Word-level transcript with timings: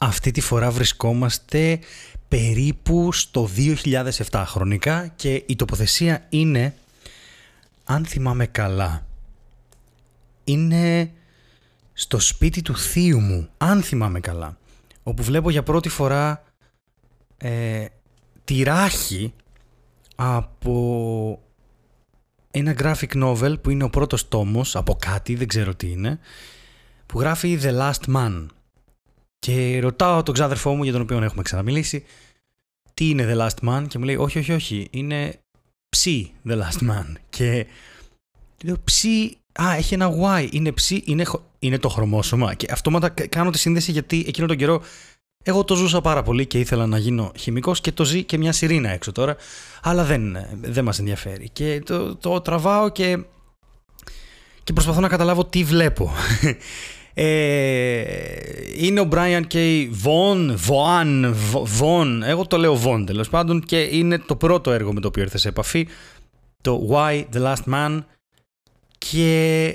Αυτή 0.00 0.30
τη 0.30 0.40
φορά 0.40 0.70
βρισκόμαστε 0.70 1.78
περίπου 2.28 3.12
στο 3.12 3.48
2007 4.30 4.42
χρονικά 4.46 5.06
και 5.06 5.44
η 5.46 5.56
τοποθεσία 5.56 6.26
είναι, 6.28 6.74
αν 7.84 8.04
θυμάμαι 8.04 8.46
καλά, 8.46 9.06
είναι 10.44 11.12
στο 11.92 12.18
σπίτι 12.18 12.62
του 12.62 12.76
θείου 12.76 13.20
μου, 13.20 13.48
αν 13.58 13.82
θυμάμαι 13.82 14.20
καλά, 14.20 14.58
όπου 15.02 15.22
βλέπω 15.22 15.50
για 15.50 15.62
πρώτη 15.62 15.88
φορά 15.88 16.44
ε, 17.36 17.86
τη 18.44 18.62
ράχη 18.62 19.32
από 20.16 21.42
ένα 22.50 22.74
graphic 22.78 23.24
novel 23.24 23.62
που 23.62 23.70
είναι 23.70 23.84
ο 23.84 23.90
πρώτος 23.90 24.28
τόμος, 24.28 24.76
από 24.76 24.94
κάτι, 24.94 25.34
δεν 25.34 25.48
ξέρω 25.48 25.74
τι 25.74 25.90
είναι, 25.90 26.18
που 27.06 27.20
γράφει 27.20 27.58
The 27.62 27.78
Last 27.78 28.14
Man. 28.16 28.46
Και 29.38 29.80
ρωτάω 29.80 30.22
τον 30.22 30.34
ξάδερφό 30.34 30.74
μου 30.74 30.82
για 30.82 30.92
τον 30.92 31.00
οποίο 31.00 31.22
έχουμε 31.22 31.42
ξαναμιλήσει 31.42 32.04
τι 32.94 33.08
είναι 33.08 33.34
The 33.34 33.46
Last 33.46 33.68
Man; 33.68 33.84
Και 33.88 33.98
μου 33.98 34.04
λέει 34.04 34.16
όχι 34.16 34.38
όχι 34.38 34.52
όχι 34.52 34.88
είναι 34.90 35.40
ψι 35.88 36.32
The 36.48 36.52
Last 36.52 36.90
Man. 36.90 37.12
Και 37.30 37.66
λέω 38.64 38.76
ψι 38.84 39.36
α 39.52 39.74
έχει 39.74 39.94
ένα 39.94 40.10
Y 40.38 40.48
είναι 40.50 40.72
ψι 40.72 41.02
είναι, 41.06 41.24
είναι 41.58 41.78
το 41.78 41.88
χρωμόσωμα. 41.88 42.54
Και 42.54 42.66
αυτόματα 42.70 43.08
κάνω 43.08 43.50
τη 43.50 43.58
σύνδεση 43.58 43.90
γιατί 43.90 44.24
εκείνο 44.28 44.46
τον 44.46 44.56
καιρό 44.56 44.82
εγώ 45.42 45.64
το 45.64 45.74
ζούσα 45.74 46.00
πάρα 46.00 46.22
πολύ 46.22 46.46
και 46.46 46.58
ήθελα 46.58 46.86
να 46.86 46.98
γίνω 46.98 47.32
χημικός 47.36 47.80
και 47.80 47.92
το 47.92 48.04
ζει 48.04 48.24
και 48.24 48.38
μια 48.38 48.52
σιρήνα 48.52 48.90
έξω 48.90 49.12
τώρα 49.12 49.36
αλλά 49.82 50.04
δεν, 50.04 50.36
δεν 50.60 50.84
μας 50.84 50.98
ενδιαφέρει. 50.98 51.48
Και 51.52 51.82
το, 51.84 52.16
το 52.16 52.40
τραβάω 52.40 52.88
και 52.88 53.18
και 54.68 54.74
προσπαθώ 54.74 55.00
να 55.00 55.08
καταλάβω 55.08 55.44
τι 55.44 55.64
βλέπω. 55.64 56.12
Ε, 57.20 58.02
είναι 58.76 59.00
ο 59.00 59.08
Brian 59.12 59.42
K. 59.52 59.88
Vaughan, 60.04 60.54
Vaughan, 60.68 61.34
Vaughan, 61.80 62.20
εγώ 62.24 62.46
το 62.46 62.56
λέω 62.56 62.80
Vaughan 62.84 63.02
τέλος 63.06 63.28
πάντων 63.28 63.60
και 63.60 63.80
είναι 63.80 64.18
το 64.18 64.36
πρώτο 64.36 64.72
έργο 64.72 64.92
με 64.92 65.00
το 65.00 65.08
οποίο 65.08 65.22
ήρθε 65.22 65.38
σε 65.38 65.48
επαφή, 65.48 65.88
το 66.60 66.88
Why 66.90 67.24
the 67.32 67.42
Last 67.42 67.74
Man. 67.74 68.02
Και 68.98 69.74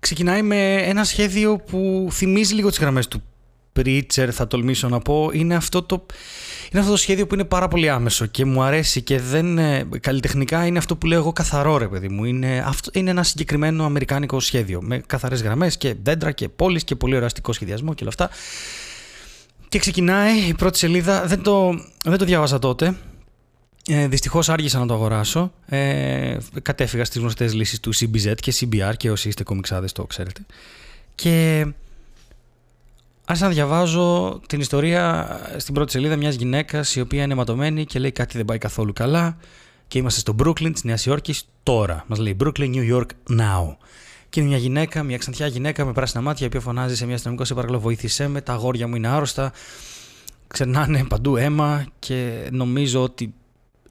ξεκινάει 0.00 0.42
με 0.42 0.74
ένα 0.74 1.04
σχέδιο 1.04 1.56
που 1.56 2.08
θυμίζει 2.10 2.54
λίγο 2.54 2.68
τις 2.68 2.78
γραμμές 2.78 3.08
του 3.08 3.22
Preacher 3.78 4.28
θα 4.30 4.46
τολμήσω 4.46 4.88
να 4.88 4.98
πω, 4.98 5.30
είναι 5.32 5.54
αυτό 5.54 5.82
το 5.82 6.06
είναι 6.72 6.80
αυτό 6.80 6.92
το 6.92 6.98
σχέδιο 6.98 7.26
που 7.26 7.34
είναι 7.34 7.44
πάρα 7.44 7.68
πολύ 7.68 7.88
άμεσο 7.88 8.26
και 8.26 8.44
μου 8.44 8.62
αρέσει 8.62 9.02
και 9.02 9.20
δεν. 9.20 9.58
Καλλιτεχνικά 10.00 10.66
είναι 10.66 10.78
αυτό 10.78 10.96
που 10.96 11.06
λέω 11.06 11.18
εγώ 11.18 11.32
καθαρό, 11.32 11.76
ρε 11.76 11.88
παιδί 11.88 12.08
μου. 12.08 12.24
Είναι, 12.24 12.64
αυτό, 12.66 12.90
είναι 12.94 13.10
ένα 13.10 13.22
συγκεκριμένο 13.22 13.84
αμερικάνικο 13.84 14.40
σχέδιο 14.40 14.82
με 14.82 14.98
καθαρές 15.06 15.42
γραμμές 15.42 15.76
και 15.76 15.94
δέντρα 16.02 16.32
και 16.32 16.48
πόλεις 16.48 16.84
και 16.84 16.96
πολύ 16.96 17.16
ωραίο 17.16 17.28
σχεδιασμό 17.50 17.94
και 17.94 18.04
όλα 18.04 18.12
αυτά. 18.18 18.30
Και 19.68 19.78
ξεκινάει 19.78 20.38
η 20.38 20.54
πρώτη 20.54 20.78
σελίδα. 20.78 21.26
Δεν 21.26 21.42
το, 21.42 21.70
δεν 22.04 22.18
το 22.18 22.24
διάβασα 22.24 22.58
τότε. 22.58 22.96
Ε, 23.86 24.08
Δυστυχώς 24.08 24.48
άργησα 24.48 24.78
να 24.78 24.86
το 24.86 24.94
αγοράσω. 24.94 25.52
Ε, 25.66 26.36
κατέφυγα 26.62 27.04
στις 27.04 27.20
γνωστές 27.20 27.54
λύσεις 27.54 27.80
του 27.80 27.94
CBZ 27.94 28.34
και 28.40 28.54
CBR 28.60 28.92
και 28.96 29.10
όσοι 29.10 29.28
είστε 29.28 29.42
κομιξάδες 29.42 29.92
το 29.92 30.04
ξέρετε. 30.04 30.40
Και 31.14 31.66
άρχισα 33.28 33.46
να 33.46 33.52
διαβάζω 33.52 34.40
την 34.46 34.60
ιστορία 34.60 35.28
στην 35.56 35.74
πρώτη 35.74 35.90
σελίδα 35.90 36.16
μιας 36.16 36.34
γυναίκας 36.34 36.96
η 36.96 37.00
οποία 37.00 37.22
είναι 37.22 37.32
αιματωμένη 37.32 37.84
και 37.84 37.98
λέει 37.98 38.12
κάτι 38.12 38.36
δεν 38.36 38.44
πάει 38.44 38.58
καθόλου 38.58 38.92
καλά. 38.92 39.36
Και 39.88 39.98
είμαστε 39.98 40.20
στο 40.20 40.34
Brooklyn 40.42 40.70
της 40.72 40.84
Νέας 40.84 41.06
Υόρκης 41.06 41.44
τώρα. 41.62 42.04
Μας 42.06 42.18
λέει 42.18 42.36
Brooklyn, 42.44 42.74
New 42.74 42.94
York, 42.94 43.06
now. 43.40 43.76
Και 44.28 44.40
είναι 44.40 44.48
μια 44.48 44.58
γυναίκα, 44.58 45.02
μια 45.02 45.16
ξανθιά 45.16 45.46
γυναίκα 45.46 45.84
με 45.84 45.92
πράσινα 45.92 46.22
μάτια, 46.22 46.44
η 46.44 46.46
οποία 46.46 46.60
φωνάζει 46.60 46.96
σε 46.96 47.04
μια 47.06 47.14
αστυνομικό: 47.14 47.44
Σε 47.44 47.54
παρακαλώ, 47.54 47.80
βοήθησέ 47.80 48.28
με. 48.28 48.40
Τα 48.40 48.52
αγόρια 48.52 48.88
μου 48.88 48.96
είναι 48.96 49.08
άρρωστα. 49.08 49.52
Ξερνάνε 50.46 51.04
παντού 51.04 51.36
αίμα 51.36 51.86
και 51.98 52.48
νομίζω 52.52 53.02
ότι. 53.02 53.34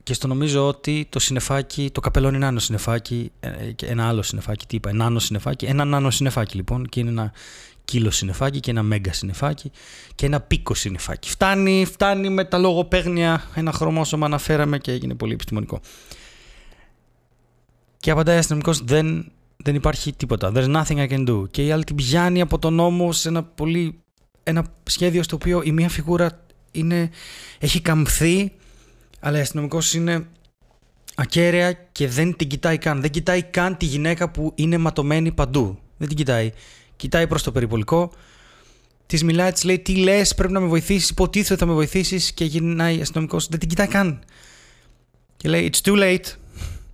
Και 0.02 0.14
στο 0.14 0.26
νομίζω 0.26 0.66
ότι 0.68 1.06
το 1.08 1.18
συνεφάκι, 1.18 1.90
το 1.92 2.00
καπελό 2.00 2.28
είναι 2.28 2.36
ένα 2.36 2.46
άλλο 2.46 2.58
συνεφάκι, 2.58 3.32
ε, 3.40 3.48
και 3.50 3.86
ένα 3.86 4.08
άλλο 4.08 4.22
συνεφάκι, 4.22 4.66
τι 4.66 4.76
είπα, 4.76 4.90
ένα 4.90 5.04
άλλο 5.04 5.18
συνεφάκι, 5.18 5.64
ένα 5.64 5.84
νάνο 5.84 6.10
συνεφάκι 6.10 6.56
λοιπόν, 6.56 6.88
και 6.88 7.00
είναι 7.00 7.10
ένα 7.10 7.32
κιλο 7.88 8.10
συνεφάκι 8.10 8.60
και 8.60 8.70
ένα 8.70 8.82
μέγα 8.82 9.12
συνεφάκι 9.12 9.70
και 10.14 10.26
ένα 10.26 10.40
πίκο 10.40 10.74
συνεφάκι. 10.74 11.30
Φτάνει, 11.30 11.84
φτάνει 11.84 12.28
με 12.28 12.44
τα 12.44 12.58
λογοπαίγνια, 12.58 13.44
ένα 13.54 13.72
χρωμόσωμα 13.72 14.26
αναφέραμε 14.26 14.78
και 14.78 14.92
έγινε 14.92 15.14
πολύ 15.14 15.32
επιστημονικό. 15.32 15.80
Και 17.96 18.10
απαντάει 18.10 18.36
ο 18.36 18.38
αστυνομικός, 18.38 18.84
δεν, 18.84 19.32
δεν 19.56 19.74
υπάρχει 19.74 20.12
τίποτα. 20.12 20.52
There's 20.54 20.74
nothing 20.76 20.96
I 20.96 21.08
can 21.08 21.28
do. 21.28 21.50
Και 21.50 21.64
η 21.64 21.70
άλλη 21.70 21.84
την 21.84 21.96
πιάνει 21.96 22.40
από 22.40 22.58
τον 22.58 22.74
νόμο 22.74 23.12
σε 23.12 23.28
ένα 23.28 23.42
πολύ. 23.42 24.00
ένα 24.42 24.64
σχέδιο 24.82 25.22
στο 25.22 25.36
οποίο 25.36 25.62
η 25.64 25.72
μία 25.72 25.88
φιγούρα 25.88 26.44
είναι, 26.70 27.10
έχει 27.58 27.80
καμφθεί, 27.80 28.52
αλλά 29.20 29.38
η 29.38 29.40
αστυνομικός 29.40 29.94
είναι 29.94 30.26
ακέραια 31.14 31.72
και 31.72 32.08
δεν 32.08 32.36
την 32.36 32.48
κοιτάει 32.48 32.78
καν. 32.78 33.00
Δεν 33.00 33.10
κοιτάει 33.10 33.42
καν 33.42 33.76
τη 33.76 33.86
γυναίκα 33.86 34.30
που 34.30 34.52
είναι 34.54 34.78
ματωμένη 34.78 35.32
παντού. 35.32 35.78
Δεν 35.96 36.08
την 36.08 36.16
κοιτάει 36.16 36.52
κοιτάει 36.98 37.26
προς 37.26 37.42
το 37.42 37.52
περιπολικό, 37.52 38.12
της 39.06 39.24
μιλάει, 39.24 39.52
της 39.52 39.64
λέει: 39.64 39.78
Τι 39.78 39.96
λες, 39.96 40.34
πρέπει 40.34 40.52
να 40.52 40.60
με 40.60 40.66
βοηθήσεις, 40.66 41.08
υποτίθεται 41.08 41.56
θα 41.56 41.66
με 41.66 41.72
βοηθήσεις, 41.72 42.32
και 42.32 42.44
γυρνάει 42.44 43.00
αστυνομικός, 43.00 43.48
δεν 43.48 43.58
την 43.58 43.68
κοιτάει 43.68 43.86
καν. 43.86 44.22
Και 45.36 45.48
λέει: 45.48 45.70
It's 45.72 45.88
too 45.88 45.96
late. 45.96 46.24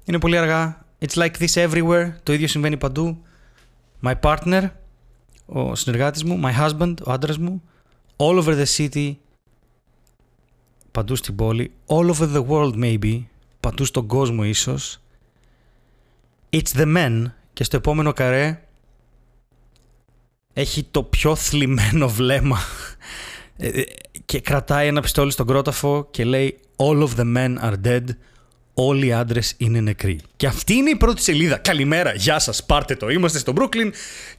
Είναι 0.05 0.19
πολύ 0.19 0.39
αργά. 0.39 0.85
It's 0.99 1.15
like 1.15 1.33
this 1.39 1.69
everywhere. 1.69 2.13
Το 2.23 2.33
ίδιο 2.33 2.49
συμβαίνει 2.49 2.77
παντού. 2.77 3.23
My 4.03 4.15
partner, 4.21 4.71
ο 5.47 5.75
συνεργάτης 5.75 6.25
μου, 6.25 6.41
my 6.45 6.61
husband, 6.61 6.95
ο 7.05 7.13
άντρας 7.13 7.39
μου, 7.39 7.63
all 8.17 8.45
over 8.45 8.65
the 8.65 8.67
city, 8.77 9.15
παντού 10.91 11.17
στην 11.17 11.37
πόλη, 11.37 11.73
all 11.87 12.15
over 12.15 12.35
the 12.35 12.47
world 12.47 12.75
maybe, 12.83 13.23
παντού 13.61 13.85
στον 13.85 14.07
κόσμο 14.07 14.45
ίσως. 14.45 15.01
It's 16.51 16.77
the 16.77 16.97
men 16.97 17.25
και 17.53 17.65
στο 17.65 17.77
επόμενο 17.77 18.13
καρέ 18.13 18.64
έχει 20.55 20.87
το 20.91 21.03
πιο 21.03 21.35
θλιμμένο 21.37 22.09
βλέμμα 22.09 22.59
ε, 23.57 23.69
ε, 23.69 23.85
και 24.25 24.41
κρατάει 24.41 24.87
ένα 24.87 25.01
πιστόλι 25.01 25.31
στον 25.31 25.47
κρόταφο 25.47 26.09
και 26.11 26.25
λέει 26.25 26.59
All 26.77 27.03
of 27.03 27.09
the 27.17 27.37
men 27.37 27.55
are 27.65 27.75
dead. 27.85 28.05
Όλοι 28.77 29.07
οι 29.07 29.13
άντρες 29.13 29.55
είναι 29.57 29.81
νεκροί. 29.81 30.21
Και 30.37 30.47
αυτή 30.47 30.75
είναι 30.75 30.91
η 30.91 30.97
πρώτη 30.97 31.23
σελίδα. 31.23 31.57
Καλημέρα, 31.57 32.15
γεια 32.15 32.39
σας, 32.39 32.65
πάρτε 32.65 32.97
το. 32.97 33.09
Είμαστε 33.09 33.39
στο 33.39 33.53
Brooklyn 33.57 33.91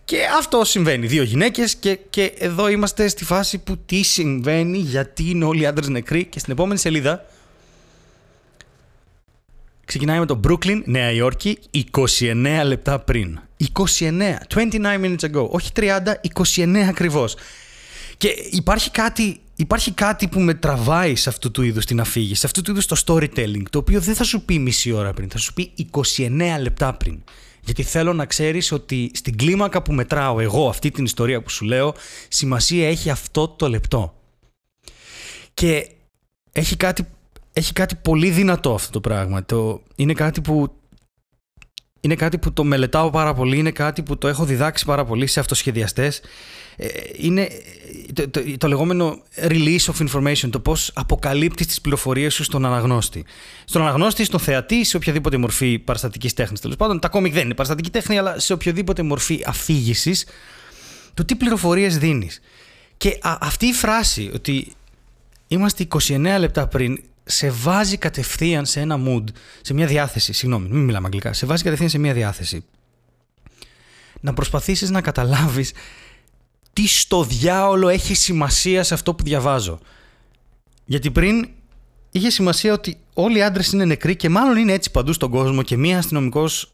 και 0.06 0.18
αυτό 0.38 0.64
συμβαίνει. 0.66 1.08
Δύο 1.08 1.24
γυναίκες 1.24 1.76
και, 1.76 2.00
και 2.10 2.34
εδώ 2.38 2.68
είμαστε 2.68 3.08
στη 3.08 3.24
φάση 3.26 3.58
που 3.58 3.78
τι 3.86 4.04
συμβαίνει, 4.04 4.78
γιατί 4.78 5.30
είναι 5.30 5.46
όλοι 5.46 5.62
οι 5.62 5.66
άντρες 5.66 5.88
νεκροί. 5.88 6.26
Και 6.26 6.40
στην 6.40 6.54
επόμενη 6.54 6.80
σελίδα 6.80 7.26
ξεκινάει 9.86 10.20
με 10.20 10.26
το 10.26 10.40
Brooklyn, 10.48 10.82
Νέα 10.86 11.12
Υόρκη, 11.12 11.58
29 11.92 12.62
λεπτά 12.66 13.00
πριν. 13.00 13.40
29, 13.74 14.38
29 14.56 15.00
minutes 15.04 15.32
ago. 15.32 15.50
Όχι 15.50 15.72
30, 15.76 15.90
29 16.56 16.76
ακριβώς. 16.90 17.36
Και 18.18 18.28
υπάρχει 18.52 18.92
κάτι, 18.92 19.40
υπάρχει 19.56 19.92
κάτι 19.92 20.28
που 20.28 20.40
με 20.40 20.54
τραβάει 20.54 21.16
σε 21.16 21.30
αυτού 21.30 21.52
του 21.52 21.62
είδους 21.62 21.86
την 21.86 22.00
αφήγηση, 22.00 22.40
σε 22.40 22.46
αυτού 22.46 22.62
του 22.62 22.72
είδους 22.72 22.86
το 22.86 22.96
storytelling, 23.06 23.64
το 23.70 23.78
οποίο 23.78 24.00
δεν 24.00 24.16
θα 24.16 24.24
σου 24.24 24.46
πει 24.46 24.60
μισή 24.60 24.92
ώρα 24.92 25.14
πριν, 25.14 25.30
θα 25.30 25.38
σου 25.38 25.54
πει 25.54 25.72
29 26.18 26.58
λεπτά 26.60 26.94
πριν. 26.94 27.24
Γιατί 27.62 27.84
θέλω 27.84 28.14
να 28.14 28.26
ξέρεις 28.26 28.72
ότι 28.72 29.12
στην 29.14 29.38
κλίμακα 29.38 29.82
που 29.82 29.94
μετράω 29.94 30.40
εγώ 30.40 30.70
αυτή 30.70 30.92
την 30.92 31.06
ιστορία 31.06 31.42
που 31.42 31.50
σου 31.50 31.66
λέω, 31.66 31.94
σημασία 32.28 32.88
έχει 32.90 33.10
αυτό 33.10 33.48
το 33.48 33.70
λεπτό. 33.70 34.20
Και 35.54 35.90
έχει 36.52 36.76
κάτι, 36.76 37.08
έχει 37.58 37.74
κάτι 37.74 37.96
πολύ 37.96 38.30
δυνατό 38.30 38.74
αυτό 38.74 38.92
το 38.92 39.00
πράγμα. 39.00 39.46
Το, 39.46 39.82
είναι 39.96 40.14
κάτι 40.14 40.42
που 40.42 40.72
είναι 42.00 42.16
κάτι 42.16 42.38
που 42.38 42.54
το 42.54 42.64
μελετάω 42.64 43.10
πάρα 43.10 43.34
πολύ, 43.34 43.58
είναι 43.58 43.72
κάτι 43.72 44.04
που 44.04 44.18
το 44.18 44.28
έχω 44.28 44.46
διδάξει 44.46 44.86
πάρα 44.86 45.06
πολύ 45.06 45.28
σε 45.28 45.40
αυτοσχεδιαστές. 45.40 46.22
Ε, 46.76 46.88
είναι 47.16 47.48
το, 48.14 48.30
το, 48.30 48.42
το, 48.58 48.68
λεγόμενο 48.68 49.22
release 49.48 49.86
of 49.86 50.08
information, 50.08 50.50
το 50.50 50.60
πώς 50.60 50.92
αποκαλύπτεις 50.94 51.68
τις 51.68 51.82
πληροφορίες 51.82 52.34
σου 52.34 52.44
στον 52.44 52.66
αναγνώστη. 52.66 53.26
Στον 53.66 53.82
αναγνώστη, 53.82 54.24
στον 54.24 54.40
θεατή, 54.40 54.84
σε 54.84 54.98
οποιαδήποτε 54.98 55.38
μορφή 55.38 55.80
παραστατικής 55.80 56.34
τέχνης. 56.34 56.60
Τέλος 56.60 56.76
πάντων, 56.76 57.00
τα 57.00 57.10
κόμικ 57.10 57.34
δεν 57.34 57.46
είναι 57.46 57.54
παραστατική 57.54 57.90
τέχνη, 57.90 58.18
αλλά 58.18 58.40
σε 58.40 58.54
οποιαδήποτε 58.54 59.04
μορφή 59.04 59.44
αφήγησης, 59.46 60.26
το 61.14 61.26
τι 61.26 61.36
πληροφορίες 61.36 61.98
δίνεις. 61.98 62.40
Και 62.98 63.20
αυτή 63.22 63.66
η 63.66 63.74
φράση 63.74 64.32
ότι 64.34 64.74
είμαστε 65.48 65.88
29 66.08 66.36
λεπτά 66.40 66.68
πριν 66.68 67.00
σε 67.26 67.50
βάζει 67.50 67.98
κατευθείαν 67.98 68.66
σε 68.66 68.80
ένα 68.80 69.00
mood, 69.08 69.24
σε 69.62 69.74
μια 69.74 69.88
διάθεση. 69.88 70.34
Συγγνώμη, 70.34 70.68
μην 70.70 70.84
μιλάμε 70.84 71.06
αγγλικά. 71.06 71.34
Σε 71.34 71.46
βάζει 71.46 71.64
κατευθείαν 71.64 71.90
σε 71.90 71.98
μια 71.98 72.14
διάθεση. 72.14 72.66
Να 74.22 74.34
προσπαθήσεις 74.34 74.90
να 74.90 75.02
καταλάβεις 75.02 75.74
τι 76.74 76.88
στο 76.88 77.24
διάολο 77.24 77.88
έχει 77.88 78.14
σημασία 78.14 78.84
σε 78.84 78.94
αυτό 78.94 79.16
που 79.16 79.24
διαβάζω. 79.24 79.80
Γιατί 80.86 81.12
πριν 81.12 81.50
είχε 82.12 82.30
σημασία 82.30 82.74
ότι 82.74 82.98
όλοι 83.14 83.38
οι 83.38 83.42
άντρες 83.42 83.72
είναι 83.72 83.86
νεκροί 83.86 84.16
και 84.16 84.30
μάλλον 84.30 84.58
είναι 84.58 84.74
έτσι 84.74 84.92
παντού 84.92 85.14
στον 85.14 85.30
κόσμο 85.30 85.62
και 85.62 85.78
μία 85.78 85.98
αστυνομικός 85.98 86.74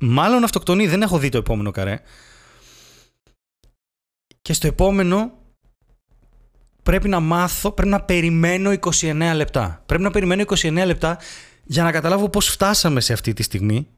μάλλον 0.00 0.44
αυτοκτονεί. 0.44 0.86
Δεν 0.86 1.02
έχω 1.02 1.18
δει 1.18 1.28
το 1.28 1.38
επόμενο 1.38 1.70
καρέ. 1.70 2.00
και 4.42 4.52
στο 4.52 4.66
επόμενο 4.66 5.41
πρέπει 6.82 7.08
να 7.08 7.20
μάθω, 7.20 7.72
πρέπει 7.72 7.90
να 7.90 8.02
περιμένω 8.02 8.72
29 8.80 9.32
λεπτά. 9.34 9.82
Πρέπει 9.86 10.02
να 10.02 10.10
περιμένω 10.10 10.44
29 10.48 10.82
λεπτά 10.86 11.18
για 11.64 11.82
να 11.82 11.92
καταλάβω 11.92 12.28
πώς 12.28 12.48
φτάσαμε 12.48 13.00
σε 13.00 13.12
αυτή 13.12 13.32
τη 13.32 13.42
στιγμή. 13.42 13.88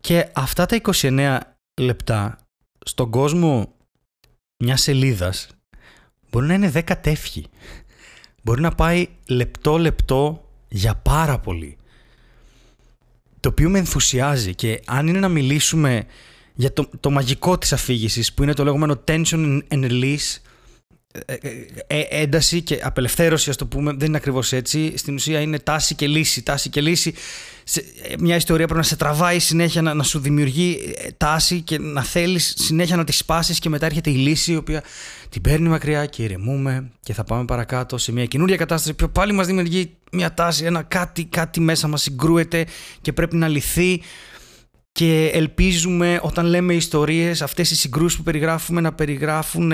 Και 0.00 0.28
αυτά 0.32 0.66
τα 0.66 0.80
29 0.82 1.38
λεπτά 1.80 2.38
στον 2.84 3.10
κόσμο 3.10 3.72
μιας 4.62 4.82
σελίδας 4.82 5.48
μπορεί 6.30 6.46
να 6.46 6.54
είναι 6.54 6.72
10 6.74 6.82
τεύχη. 7.00 7.46
Μπορεί 8.42 8.60
να 8.60 8.70
πάει 8.70 9.08
λεπτό-λεπτό 9.26 10.48
για 10.68 10.94
πάρα 10.94 11.38
πολύ. 11.38 11.76
Το 13.40 13.48
οποίο 13.48 13.68
με 13.70 13.78
ενθουσιάζει 13.78 14.54
και 14.54 14.82
αν 14.86 15.06
είναι 15.06 15.18
να 15.18 15.28
μιλήσουμε 15.28 16.06
για 16.54 16.72
το, 16.72 16.88
το 17.00 17.10
μαγικό 17.10 17.58
της 17.58 17.72
αφήγησης 17.72 18.34
που 18.34 18.42
είναι 18.42 18.54
το 18.54 18.64
λεγόμενο 18.64 19.02
tension 19.06 19.60
and 19.68 19.84
release 19.84 20.06
ε, 20.06 20.16
ε, 20.16 20.16
ε, 20.16 20.49
ένταση 22.10 22.62
και 22.62 22.80
απελευθέρωση, 22.82 23.50
ας 23.50 23.56
το 23.56 23.66
πούμε, 23.66 23.92
δεν 23.92 24.08
είναι 24.08 24.16
ακριβώς 24.16 24.52
έτσι. 24.52 24.92
Στην 24.96 25.14
ουσία 25.14 25.40
είναι 25.40 25.58
τάση 25.58 25.94
και 25.94 26.06
λύση. 26.06 26.42
Τάση 26.42 26.68
και 26.68 26.80
λύση. 26.80 27.14
Μια 28.18 28.36
ιστορία 28.36 28.64
πρέπει 28.66 28.80
να 28.80 28.86
σε 28.86 28.96
τραβάει 28.96 29.38
συνέχεια, 29.38 29.82
να, 29.82 29.94
να 29.94 30.02
σου 30.02 30.18
δημιουργεί 30.18 30.94
τάση 31.16 31.60
και 31.60 31.78
να 31.78 32.02
θέλεις 32.02 32.54
συνέχεια 32.58 32.96
να 32.96 33.04
τη 33.04 33.12
σπάσεις 33.12 33.58
και 33.58 33.68
μετά 33.68 33.86
έρχεται 33.86 34.10
η 34.10 34.14
λύση, 34.14 34.52
η 34.52 34.56
οποία 34.56 34.82
την 35.28 35.42
παίρνει 35.42 35.68
μακριά 35.68 36.06
και 36.06 36.22
ηρεμούμε 36.22 36.90
και 37.02 37.12
θα 37.12 37.24
πάμε 37.24 37.44
παρακάτω 37.44 37.98
σε 37.98 38.12
μια 38.12 38.24
καινούργια 38.24 38.56
κατάσταση 38.56 38.94
που 38.94 39.10
πάλι 39.10 39.32
μας 39.32 39.46
δημιουργεί 39.46 39.96
μια 40.12 40.34
τάση, 40.34 40.64
ένα 40.64 40.82
κάτι, 40.82 41.24
κάτι 41.24 41.60
μέσα 41.60 41.88
μας 41.88 42.02
συγκρούεται 42.02 42.66
και 43.00 43.12
πρέπει 43.12 43.36
να 43.36 43.48
λυθεί 43.48 44.02
και 45.00 45.30
ελπίζουμε 45.32 46.20
όταν 46.22 46.46
λέμε 46.46 46.74
ιστορίες 46.74 47.42
αυτές 47.42 47.70
οι 47.70 47.76
συγκρούσεις 47.76 48.18
που 48.18 48.22
περιγράφουμε 48.22 48.80
να 48.80 48.92
περιγράφουν 48.92 49.72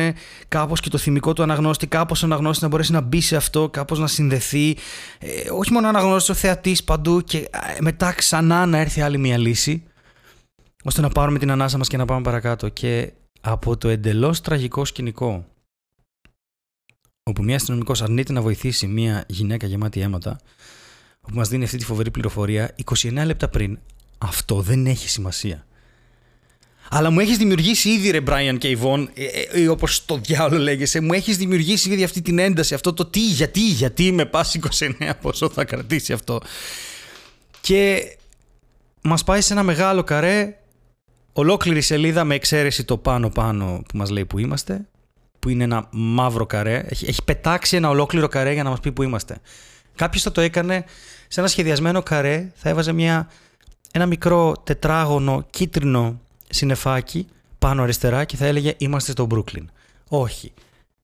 κάπως 0.49 0.81
και 0.81 0.89
το 0.89 0.99
θυμικό 0.99 1.33
του 1.33 1.43
αναγνώστη 1.43 1.87
κάπως 1.87 2.23
ο 2.23 2.27
αναγνώστης 2.27 2.63
να 2.63 2.69
μπορέσει 2.69 2.93
να 2.93 3.01
μπει 3.01 3.21
σε 3.21 3.37
αυτό 3.37 3.69
κάπως 3.69 3.99
να 3.99 4.07
συνδεθεί 4.07 4.77
ε, 5.19 5.51
όχι 5.51 5.73
μόνο 5.73 5.87
ο 5.87 5.89
αναγνώστης, 5.89 6.29
ο 6.29 6.35
θεατής 6.35 6.85
παντού 6.85 7.21
και 7.21 7.39
ε, 7.39 7.81
μετά 7.81 8.13
ξανά 8.13 8.67
να 8.67 8.79
έρθει 8.79 9.01
άλλη 9.01 9.19
μια 9.19 9.39
λύση 9.39 9.83
ώστε 10.85 11.01
να 11.01 11.09
πάρουμε 11.09 11.39
την 11.39 11.51
ανάσα 11.51 11.79
μας 11.79 11.89
και 11.89 11.97
να 11.97 12.05
πάμε 12.05 12.23
παρακάτω. 12.23 12.69
Και 12.69 13.13
από 13.41 13.77
το 13.77 13.89
εντελώς 13.89 14.41
τραγικό 14.41 14.85
σκηνικό 14.85 15.47
όπου 17.23 17.43
μια 17.43 17.57
αστυνομικός 17.57 18.03
αρνείται 18.03 18.33
να 18.33 18.43
βοηθήσει 18.43 18.87
μια 18.87 19.25
γυναίκα 19.29 19.67
γεμάτη 19.67 20.01
αίματα 20.01 20.39
όπου 21.21 21.37
μας 21.37 21.49
δίνει 21.49 21.65
αυτή 21.65 21.77
τη 21.77 21.85
φοβερή 21.85 22.11
πληροφορία 22.11 22.75
29 22.85 23.13
λεπτά 23.25 23.49
πριν 23.49 23.79
αυτό 24.19 24.61
δεν 24.61 24.87
έχει 24.87 25.09
σημασία. 25.09 25.67
Αλλά 26.91 27.11
μου 27.11 27.21
έχεις 27.21 27.37
δημιουργήσει 27.37 27.89
ήδη 27.89 28.11
ρε 28.11 28.21
Brian 28.27 28.57
και 28.59 28.79
Yvonne, 28.81 29.07
ε, 29.15 29.25
ε, 29.25 29.61
ή 29.61 29.67
όπως 29.67 30.05
το 30.05 30.19
διάολο 30.19 30.59
λέγεσαι, 30.59 31.01
μου 31.01 31.13
έχεις 31.13 31.37
δημιουργήσει 31.37 31.91
ήδη 31.91 32.05
αυτή 32.05 32.23
την 32.23 32.39
ένταση, 32.39 32.75
αυτό 32.75 32.93
το 32.93 33.05
τι, 33.07 33.27
γιατί, 33.27 33.61
γιατί 33.61 34.13
με 34.13 34.25
πας 34.25 34.59
29, 34.79 35.11
πόσο 35.21 35.51
θα 35.51 35.65
κρατήσει 35.65 36.13
αυτό. 36.13 36.41
Και 37.61 38.17
μας 39.03 39.25
πάει 39.25 39.41
σε 39.41 39.53
ένα 39.53 39.63
μεγάλο 39.63 40.03
καρέ, 40.03 40.59
ολόκληρη 41.33 41.81
σελίδα 41.81 42.25
με 42.25 42.35
εξαίρεση 42.35 42.85
το 42.85 42.97
πάνω-πάνω 42.97 43.83
που 43.89 43.97
μας 43.97 44.11
λέει 44.11 44.25
που 44.25 44.39
είμαστε, 44.39 44.87
που 45.39 45.49
είναι 45.49 45.65
ένα 45.65 45.89
μαύρο 45.91 46.47
καρέ. 46.47 46.85
Έχει, 46.89 47.07
έχει 47.09 47.25
πετάξει 47.25 47.77
ένα 47.77 47.89
ολόκληρο 47.89 48.29
καρέ 48.29 48.53
για 48.53 48.63
να 48.63 48.71
μας 48.71 48.81
πει 48.81 48.93
που 48.93 49.03
είμαστε. 49.03 49.41
Κάποιος 49.95 50.23
θα 50.23 50.33
το 50.33 50.41
έκανε 50.41 50.85
σε 51.29 51.41
ένα 51.41 51.49
σχεδιασμένο 51.49 52.03
καρέ, 52.03 52.53
θα 52.55 52.69
έβαζε 52.69 52.93
μια 52.93 53.29
ένα 53.97 54.07
μικρό 54.07 54.57
τετράγωνο 54.65 55.47
κίτρινο 55.51 56.21
συνεφάκι 56.49 57.27
πάνω 57.59 57.83
αριστερά 57.83 58.25
και 58.25 58.37
θα 58.37 58.47
έλεγε 58.47 58.75
είμαστε 58.79 59.11
στο 59.11 59.27
Brooklyn. 59.31 59.65
Όχι. 60.09 60.53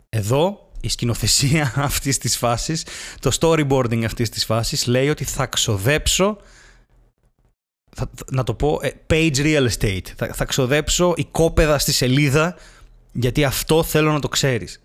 Εδώ 0.09 0.71
η 0.81 0.89
σκηνοθεσία 0.89 1.73
αυτής 1.77 2.19
της 2.19 2.37
φάσης, 2.37 2.87
το 3.21 3.37
storyboarding 3.41 4.05
αυτής 4.05 4.29
της 4.29 4.45
φάσης 4.45 4.87
λέει 4.87 5.09
ότι 5.09 5.25
θα 5.25 5.47
ξοδέψω 5.47 6.37
θα, 7.97 8.11
να 8.31 8.45
το 8.45 8.55
πω, 8.55 8.79
ε, 8.83 8.91
page 9.11 9.37
real 9.37 9.69
estate. 9.69 10.07
Θα, 10.17 10.33
θα 10.33 10.45
ξοδέψω 10.45 11.15
οικόπεδα 11.17 11.79
στη 11.79 11.93
σελίδα 11.93 12.57
γιατί 13.13 13.45
αυτό 13.45 13.83
θέλω 13.83 14.13
να 14.13 14.21
το 14.21 14.29
ξέρεις. 14.29 14.81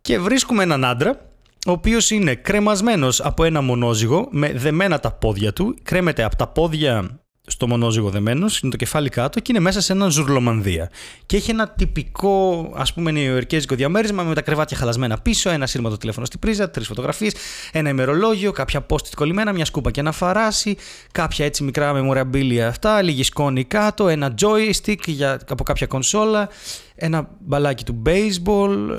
Και 0.00 0.18
βρίσκουμε 0.18 0.62
έναν 0.62 0.84
άντρα 0.84 1.27
ο 1.68 1.72
οποίος 1.72 2.10
είναι 2.10 2.34
κρεμασμένος 2.34 3.20
από 3.20 3.44
ένα 3.44 3.60
μονόζυγο 3.60 4.28
με 4.30 4.52
δεμένα 4.52 4.98
τα 5.00 5.12
πόδια 5.12 5.52
του, 5.52 5.76
κρέμεται 5.82 6.22
από 6.22 6.36
τα 6.36 6.48
πόδια 6.48 7.20
στο 7.46 7.66
μονόζυγο 7.66 8.10
δεμένος, 8.10 8.60
είναι 8.60 8.70
το 8.70 8.76
κεφάλι 8.76 9.08
κάτω 9.08 9.40
και 9.40 9.46
είναι 9.50 9.60
μέσα 9.60 9.80
σε 9.80 9.92
έναν 9.92 10.10
ζουρλομανδία. 10.10 10.90
Και 11.26 11.36
έχει 11.36 11.50
ένα 11.50 11.68
τυπικό, 11.68 12.70
ας 12.76 12.94
πούμε, 12.94 13.10
νεοερκέζικο 13.10 13.74
διαμέρισμα 13.74 14.22
με 14.22 14.34
τα 14.34 14.42
κρεβάτια 14.42 14.76
χαλασμένα 14.76 15.18
πίσω, 15.18 15.50
ένα 15.50 15.66
σύρματο 15.66 15.96
τηλέφωνο 15.96 16.26
στην 16.26 16.38
πρίζα, 16.38 16.70
τρεις 16.70 16.86
φωτογραφίες, 16.86 17.34
ένα 17.72 17.88
ημερολόγιο, 17.88 18.52
κάποια 18.52 18.86
post 18.90 19.08
κολλημένα, 19.16 19.52
μια 19.52 19.64
σκούπα 19.64 19.90
και 19.90 20.00
ένα 20.00 20.12
φαράσι, 20.12 20.76
κάποια 21.12 21.44
έτσι 21.44 21.64
μικρά 21.64 21.92
memorabilia 21.96 22.58
αυτά, 22.58 23.02
λίγη 23.02 23.22
σκόνη 23.22 23.64
κάτω, 23.64 24.08
ένα 24.08 24.34
joystick 24.40 25.06
για, 25.06 25.40
από 25.48 25.62
κάποια 25.64 25.86
κονσόλα, 25.86 26.48
ένα 26.94 27.28
μπαλάκι 27.38 27.84
του 27.84 28.02
baseball 28.06 28.98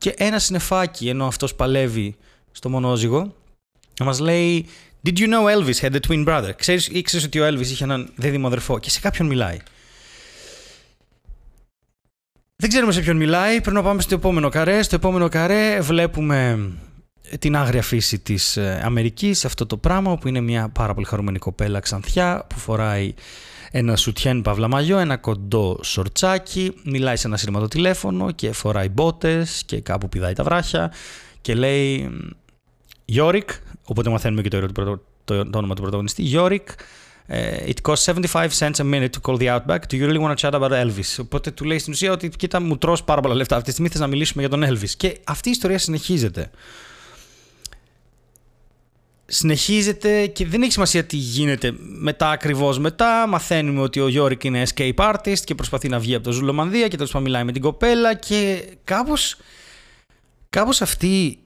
και 0.00 0.14
ένα 0.16 0.38
συνεφάκι 0.38 1.08
ενώ 1.08 1.26
αυτός 1.26 1.54
παλεύει 1.54 2.16
στο 2.52 2.68
μονόζυγο 2.68 3.34
να 3.98 4.04
μας 4.04 4.18
λέει 4.18 4.66
Did 5.06 5.18
you 5.18 5.28
know 5.28 5.56
Elvis 5.56 5.80
had 5.80 5.94
a 5.94 6.00
twin 6.08 6.28
brother? 6.28 6.50
Ξέρεις, 6.56 6.86
ήξερες 6.86 7.24
ότι 7.24 7.40
ο 7.40 7.46
Elvis 7.48 7.66
είχε 7.66 7.84
έναν 7.84 8.12
δίδυμο 8.16 8.46
αδερφό 8.46 8.78
και 8.78 8.90
σε 8.90 9.00
κάποιον 9.00 9.28
μιλάει. 9.28 9.56
Δεν 12.56 12.68
ξέρουμε 12.68 12.92
σε 12.92 13.00
ποιον 13.00 13.16
μιλάει, 13.16 13.60
πρέπει 13.60 13.76
να 13.76 13.82
πάμε 13.82 14.00
στο 14.00 14.14
επόμενο 14.14 14.48
καρέ. 14.48 14.82
Στο 14.82 14.94
επόμενο 14.94 15.28
καρέ 15.28 15.80
βλέπουμε 15.80 16.70
την 17.38 17.56
άγρια 17.56 17.82
φύση 17.82 18.18
της 18.18 18.56
ε, 18.56 18.80
Αμερικής, 18.84 19.44
αυτό 19.44 19.66
το 19.66 19.76
πράγμα 19.76 20.18
που 20.18 20.28
είναι 20.28 20.40
μια 20.40 20.68
πάρα 20.68 20.94
πολύ 20.94 21.06
χαρούμενη 21.06 21.38
κοπέλα 21.38 21.80
ξανθιά 21.80 22.46
που 22.48 22.58
φοράει 22.58 23.14
ένα 23.70 23.96
σουτιέν 23.96 24.42
παύλα 24.42 24.68
μαγιό, 24.68 24.98
ένα 24.98 25.16
κοντό 25.16 25.78
σορτσάκι, 25.82 26.72
μιλάει 26.84 27.16
σε 27.16 27.26
ένα 27.26 27.36
σύρματο 27.36 27.68
τηλέφωνο 27.68 28.30
και 28.30 28.52
φοράει 28.52 28.88
μπότες 28.88 29.62
και 29.66 29.80
κάπου 29.80 30.08
πηδάει 30.08 30.32
τα 30.32 30.44
βράχια 30.44 30.92
και 31.40 31.54
λέει 31.54 32.10
Yorick, 33.14 33.48
οπότε 33.84 34.10
μαθαίνουμε 34.10 34.42
και 34.42 34.48
το, 34.48 34.72
το, 34.72 35.02
το, 35.24 35.50
το 35.50 35.58
όνομα 35.58 35.74
του 35.74 35.82
πρωταγωνιστή, 35.82 36.30
Yorick, 36.34 36.66
It 37.66 37.80
costs 37.82 38.06
75 38.06 38.50
cents 38.50 38.80
a 38.80 38.84
minute 38.84 39.12
to 39.12 39.20
call 39.20 39.36
the 39.36 39.48
Outback. 39.48 39.86
Do 39.88 39.96
you 39.96 40.06
really 40.06 40.18
want 40.18 40.36
to 40.36 40.46
chat 40.46 40.54
about 40.54 40.72
Elvis? 40.72 41.18
Οπότε 41.20 41.50
του 41.50 41.64
λέει 41.64 41.78
στην 41.78 41.92
ουσία 41.92 42.12
ότι 42.12 42.28
κοίτα 42.28 42.60
μου 42.60 42.78
τρως 42.78 43.04
πάρα 43.04 43.20
πολλά 43.20 43.34
λεφτά 43.34 43.54
αυτή 43.54 43.66
τη 43.66 43.72
στιγμή 43.72 43.90
θες 43.90 44.00
να 44.00 44.06
μιλήσουμε 44.06 44.42
για 44.46 44.50
τον 44.50 44.64
Elvis. 44.64 44.90
Και 44.96 45.18
αυτή 45.24 45.48
η 45.48 45.50
ιστορία 45.50 45.78
συνεχίζεται 45.78 46.50
συνεχίζεται 49.32 50.26
και 50.26 50.46
δεν 50.46 50.62
έχει 50.62 50.72
σημασία 50.72 51.04
τι 51.04 51.16
γίνεται 51.16 51.74
μετά 51.78 52.30
ακριβώς 52.30 52.78
μετά. 52.78 53.26
Μαθαίνουμε 53.28 53.80
ότι 53.80 54.00
ο 54.00 54.08
Γιώρικ 54.08 54.44
είναι 54.44 54.62
escape 54.66 54.94
artist 54.94 55.38
και 55.44 55.54
προσπαθεί 55.54 55.88
να 55.88 55.98
βγει 55.98 56.14
από 56.14 56.24
το 56.24 56.32
Ζουλομανδία 56.32 56.88
και 56.88 56.96
τέλος 56.96 57.10
πάντων 57.10 57.26
μιλάει 57.26 57.44
με 57.44 57.52
την 57.52 57.62
κοπέλα 57.62 58.14
και 58.14 58.64
κάπως, 58.84 59.36
κάπως 60.50 60.82
αυτή, 60.82 61.38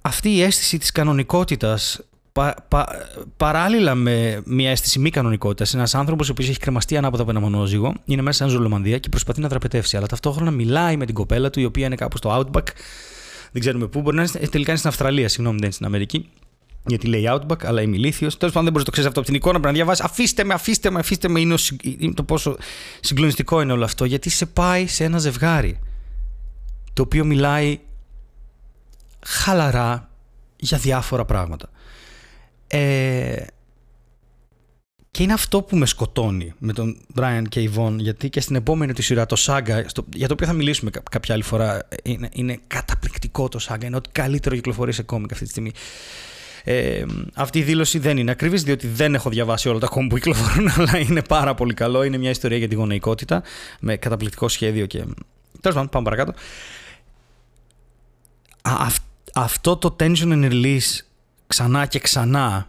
αυτή 0.00 0.30
η 0.30 0.42
αίσθηση 0.42 0.78
της 0.78 0.92
κανονικότητας 0.92 2.00
παράλληλα 3.36 3.94
με 3.94 4.42
μια 4.44 4.70
αίσθηση 4.70 4.98
μη 4.98 5.10
κανονικότητας, 5.10 5.74
ένας 5.74 5.94
άνθρωπος 5.94 6.28
ο 6.28 6.32
οποίος 6.32 6.48
έχει 6.48 6.58
κρεμαστεί 6.58 6.96
ανάποδα 6.96 7.22
από 7.22 7.30
ένα 7.30 7.40
μονόζυγο, 7.40 7.94
είναι 8.04 8.22
μέσα 8.22 8.36
σε 8.36 8.44
ένα 8.44 8.52
ζουλομανδία 8.52 8.98
και 8.98 9.08
προσπαθεί 9.08 9.40
να 9.40 9.48
δραπετεύσει. 9.48 9.96
Αλλά 9.96 10.06
ταυτόχρονα 10.06 10.50
μιλάει 10.50 10.96
με 10.96 11.06
την 11.06 11.14
κοπέλα 11.14 11.50
του, 11.50 11.60
η 11.60 11.64
οποία 11.64 11.86
είναι 11.86 11.94
κάπου 11.94 12.16
στο 12.16 12.38
Outback. 12.38 12.66
Δεν 13.52 13.62
ξέρουμε 13.62 13.86
πού. 13.86 14.00
Μπορεί 14.00 14.16
να 14.16 14.22
είναι 14.22 14.46
τελικά 14.46 14.70
είναι 14.70 14.78
στην 14.78 14.90
Αυστραλία, 14.90 15.28
συγγνώμη, 15.28 15.56
δεν 15.56 15.64
είναι 15.64 15.74
στην 15.74 15.86
Αμερική 15.86 16.28
γιατί 16.86 17.06
λέει 17.06 17.24
Outback, 17.28 17.64
αλλά 17.64 17.82
είμαι 17.82 17.96
ηλίθιος. 17.96 18.36
Τέλος 18.36 18.54
πάντων, 18.54 18.72
δεν 18.72 18.72
μπορείς 18.72 18.78
να 18.78 18.84
το 18.84 18.90
ξέρεις 18.90 19.08
αυτό 19.08 19.20
από 19.20 19.28
την 19.28 19.36
εικόνα. 19.36 19.60
Πρέπει 19.60 19.66
να 19.66 19.84
διαβάσεις. 19.84 20.04
Αφήστε 20.04 20.44
με, 20.44 20.54
αφήστε 20.54 20.90
με, 20.90 20.98
αφήστε 20.98 21.28
με. 21.28 21.40
Είναι, 21.40 21.56
το 22.14 22.22
πόσο 22.22 22.56
συγκλονιστικό 23.00 23.60
είναι 23.60 23.72
όλο 23.72 23.84
αυτό. 23.84 24.04
Γιατί 24.04 24.30
σε 24.30 24.46
πάει 24.46 24.86
σε 24.86 25.04
ένα 25.04 25.18
ζευγάρι 25.18 25.78
το 26.92 27.02
οποίο 27.02 27.24
μιλάει 27.24 27.80
χαλαρά 29.26 30.10
για 30.56 30.78
διάφορα 30.78 31.24
πράγματα. 31.24 31.70
Ε, 32.66 33.44
και 35.10 35.22
είναι 35.22 35.32
αυτό 35.32 35.62
που 35.62 35.76
με 35.76 35.86
σκοτώνει 35.86 36.52
με 36.58 36.72
τον 36.72 36.96
Brian 37.16 37.42
και 37.48 37.70
Yvonne, 37.70 37.96
γιατί 37.96 38.28
και 38.28 38.40
στην 38.40 38.56
επόμενη 38.56 38.92
τη 38.92 39.02
σειρά 39.02 39.26
το 39.26 39.36
Saga, 39.38 39.84
για 40.14 40.28
το 40.28 40.32
οποίο 40.32 40.46
θα 40.46 40.52
μιλήσουμε 40.52 40.90
κάποια 41.10 41.34
άλλη 41.34 41.42
φορά, 41.42 41.88
είναι, 42.02 42.28
είναι 42.32 42.58
καταπληκτικό 42.66 43.48
το 43.48 43.66
Saga, 43.68 43.84
είναι 43.84 43.96
ό,τι 43.96 44.08
καλύτερο 44.10 44.54
κυκλοφορεί 44.54 44.92
σε 44.92 45.02
κόμικ 45.02 45.32
αυτή 45.32 45.44
τη 45.44 45.50
στιγμή. 45.50 45.72
Ε, 46.66 47.04
αυτή 47.34 47.58
η 47.58 47.62
δήλωση 47.62 47.98
δεν 47.98 48.16
είναι 48.16 48.30
ακριβής 48.30 48.62
διότι 48.62 48.86
δεν 48.86 49.14
έχω 49.14 49.30
διαβάσει 49.30 49.68
όλα 49.68 49.78
τα 49.78 49.86
κόμμα 49.86 50.06
που 50.06 50.14
κυκλοφορούν 50.14 50.70
αλλά 50.76 50.98
είναι 50.98 51.22
πάρα 51.22 51.54
πολύ 51.54 51.74
καλό. 51.74 52.02
Είναι 52.02 52.18
μια 52.18 52.30
ιστορία 52.30 52.58
για 52.58 52.68
τη 52.68 52.74
γονεϊκότητα 52.74 53.42
με 53.80 53.96
καταπληκτικό 53.96 54.48
σχέδιο 54.48 54.86
και... 54.86 54.98
Τέλος 55.60 55.76
πάντων, 55.76 55.88
πάμε 55.88 56.04
παρακάτω. 56.04 56.32
αυτό 59.34 59.76
το 59.76 59.96
tension 60.00 60.32
and 60.32 60.50
release 60.50 61.00
ξανά 61.46 61.86
και 61.86 61.98
ξανά 61.98 62.68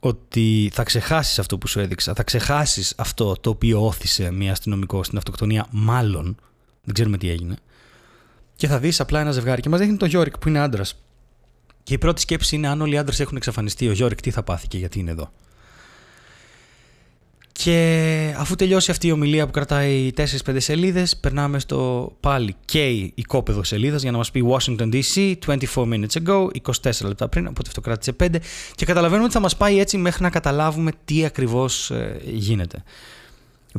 ότι 0.00 0.70
θα 0.72 0.82
ξεχάσεις 0.82 1.38
αυτό 1.38 1.58
που 1.58 1.66
σου 1.66 1.80
έδειξα, 1.80 2.14
θα 2.14 2.22
ξεχάσεις 2.22 2.94
αυτό 2.96 3.36
το 3.40 3.50
οποίο 3.50 3.86
όθησε 3.86 4.30
μια 4.30 4.52
αστυνομικό 4.52 5.04
στην 5.04 5.18
αυτοκτονία, 5.18 5.66
μάλλον, 5.70 6.36
δεν 6.84 6.94
ξέρουμε 6.94 7.18
τι 7.18 7.30
έγινε, 7.30 7.56
και 8.56 8.66
θα 8.66 8.78
δεις 8.78 9.00
απλά 9.00 9.20
ένα 9.20 9.30
ζευγάρι. 9.30 9.62
Και 9.62 9.68
μας 9.68 9.80
δείχνει 9.80 9.96
το 9.96 10.06
Γιώρικ 10.06 10.38
που 10.38 10.48
είναι 10.48 10.58
άντρας. 10.58 11.02
Και 11.82 11.94
η 11.94 11.98
πρώτη 11.98 12.20
σκέψη 12.20 12.56
είναι 12.56 12.68
αν 12.68 12.80
όλοι 12.80 12.94
οι 12.94 12.98
άντρες 12.98 13.20
έχουν 13.20 13.36
εξαφανιστεί, 13.36 13.88
ο 13.88 13.92
Γιώρικ 13.92 14.20
τι 14.20 14.30
θα 14.30 14.42
πάθει 14.42 14.68
και 14.68 14.78
γιατί 14.78 14.98
είναι 14.98 15.10
εδώ. 15.10 15.30
Και 17.62 18.34
αφού 18.36 18.54
τελειώσει 18.54 18.90
αυτή 18.90 19.06
η 19.06 19.12
ομιλία 19.12 19.46
που 19.46 19.52
κρατάει 19.52 20.10
4-5 20.16 20.24
σελίδες, 20.56 21.16
περνάμε 21.16 21.58
στο 21.58 22.12
πάλι 22.20 22.54
και 22.64 22.88
οικόπεδο 23.14 23.64
σελίδας 23.64 24.02
για 24.02 24.10
να 24.10 24.16
μας 24.16 24.30
πει 24.30 24.44
Washington 24.48 24.92
DC 24.92 25.34
24 25.46 25.58
minutes 25.74 26.22
ago, 26.24 26.46
24 26.82 27.06
λεπτά 27.06 27.28
πριν, 27.28 27.46
οπότε 27.46 27.68
αυτό 27.68 27.80
κράτησε 27.80 28.12
5. 28.20 28.36
Και 28.74 28.84
καταλαβαίνουμε 28.84 29.24
ότι 29.24 29.34
θα 29.34 29.40
μας 29.40 29.56
πάει 29.56 29.78
έτσι 29.78 29.96
μέχρι 29.96 30.22
να 30.22 30.30
καταλάβουμε 30.30 30.90
τι 31.04 31.24
ακριβώς 31.24 31.90
ε, 31.90 32.20
γίνεται. 32.24 32.82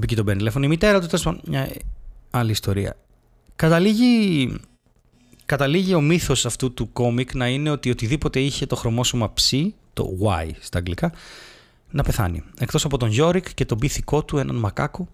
Εκεί 0.04 0.16
τον 0.16 0.26
παίρνει 0.26 0.40
τηλέφωνο 0.40 0.66
η 0.66 0.68
μητέρα 0.68 1.00
του, 1.00 1.06
τέλος 1.06 1.24
πάντων, 1.24 1.42
μια 1.48 1.72
άλλη 2.30 2.52
ιστορία. 2.52 2.98
Καταλήγει, 3.56 4.54
καταλήγει 5.52 5.94
ο 5.94 6.02
μύθος 6.02 6.46
αυτού 6.46 6.74
του 6.74 6.92
κόμικ 6.92 7.34
να 7.34 7.48
είναι 7.48 7.70
ότι 7.70 7.90
οτιδήποτε 7.90 8.40
είχε 8.40 8.66
το 8.66 8.76
χρωμόσωμα 8.76 9.34
ψ, 9.34 9.54
το 9.94 10.18
Y 10.24 10.50
στα 10.60 10.78
αγγλικά, 10.78 11.14
να 11.90 12.04
πεθάνει. 12.04 12.44
Εκτός 12.60 12.86
από 12.86 12.98
τον 12.98 13.10
Γιώρικ 13.10 13.54
και 13.54 13.66
τον 13.66 13.78
πίθηκό 13.78 14.24
του, 14.24 14.38
έναν 14.38 14.56
μακάκο, 14.56 15.08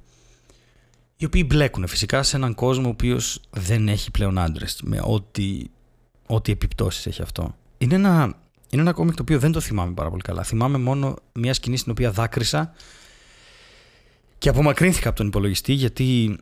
οι 1.18 1.26
οποίοι 1.26 1.44
μπλέκουν 1.48 1.88
φυσικά 1.88 2.24
σε 2.24 2.36
έναν 2.36 2.54
κόσμο 2.54 2.86
ο 2.88 2.90
οποίος 2.90 3.42
δεν 3.50 3.88
έχει 3.88 4.12
πλέον 4.12 4.38
άντρες, 4.38 4.82
με 4.84 5.00
ό,τι, 5.04 5.64
ό,τι 6.28 6.52
επιπτώσεις 6.52 7.06
έχει 7.06 7.22
αυτό. 7.22 7.56
Είναι 7.78 7.96
ένα, 7.96 8.34
είναι 8.70 8.82
ένα 8.82 8.92
κόμικ 8.92 9.16
το 9.16 9.22
οποίο 9.22 9.40
δεν 9.40 9.52
το 9.52 9.60
θυμάμαι 9.60 9.94
πάρα 9.94 10.10
πολύ 10.10 10.22
καλά. 10.22 10.44
Θυμάμαι 10.44 10.78
μόνο 10.78 11.16
μια 11.34 11.54
σκηνή 11.54 11.78
στην 11.78 11.92
οποία 11.92 12.12
δάκρυσα 12.12 12.74
και 14.38 14.50
απομακρύνθηκα 14.50 15.08
από 15.10 15.18
τον 15.18 15.28
υπολογιστή 15.28 15.74
γιατί 15.74 16.38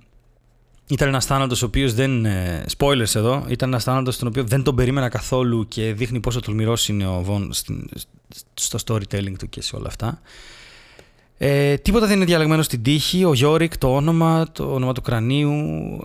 ήταν 0.87 1.07
ένας 1.07 1.25
θάνατος 1.25 1.61
ο 1.61 1.65
οποίος 1.65 1.93
δεν. 1.93 2.25
Ε, 2.25 2.65
spoilers 2.77 3.15
εδώ. 3.15 3.45
Ήταν 3.47 3.69
ένας 3.69 3.83
θάνατος 3.83 4.17
τον 4.17 4.27
οποίο 4.27 4.43
δεν 4.43 4.63
τον 4.63 4.75
περίμενα 4.75 5.09
καθόλου 5.09 5.67
και 5.67 5.93
δείχνει 5.93 6.19
πόσο 6.19 6.39
τολμηρός 6.39 6.89
είναι 6.89 7.07
ο 7.07 7.21
Βον 7.21 7.51
στο 8.53 8.79
storytelling 8.85 9.35
του 9.37 9.49
και 9.49 9.61
σε 9.61 9.75
όλα 9.75 9.87
αυτά. 9.87 10.21
Ε, 11.37 11.77
τίποτα 11.77 12.07
δεν 12.07 12.15
είναι 12.15 12.25
διαλεγμένο 12.25 12.61
στην 12.61 12.83
τύχη. 12.83 13.25
Ο 13.25 13.33
Γιώρικ, 13.33 13.77
το 13.77 13.95
όνομα, 13.95 14.51
το 14.51 14.73
όνομα 14.73 14.93
του 14.93 15.01
κρανίου 15.01 15.51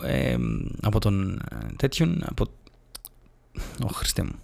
ε, 0.03 0.37
από 0.83 1.01
τον 1.01 1.43
ε, 1.51 1.57
τέτοιον. 1.77 2.23
Από... 2.27 2.45
Ω, 3.85 3.89
Χριστέ 3.93 4.23
μου. 4.23 4.35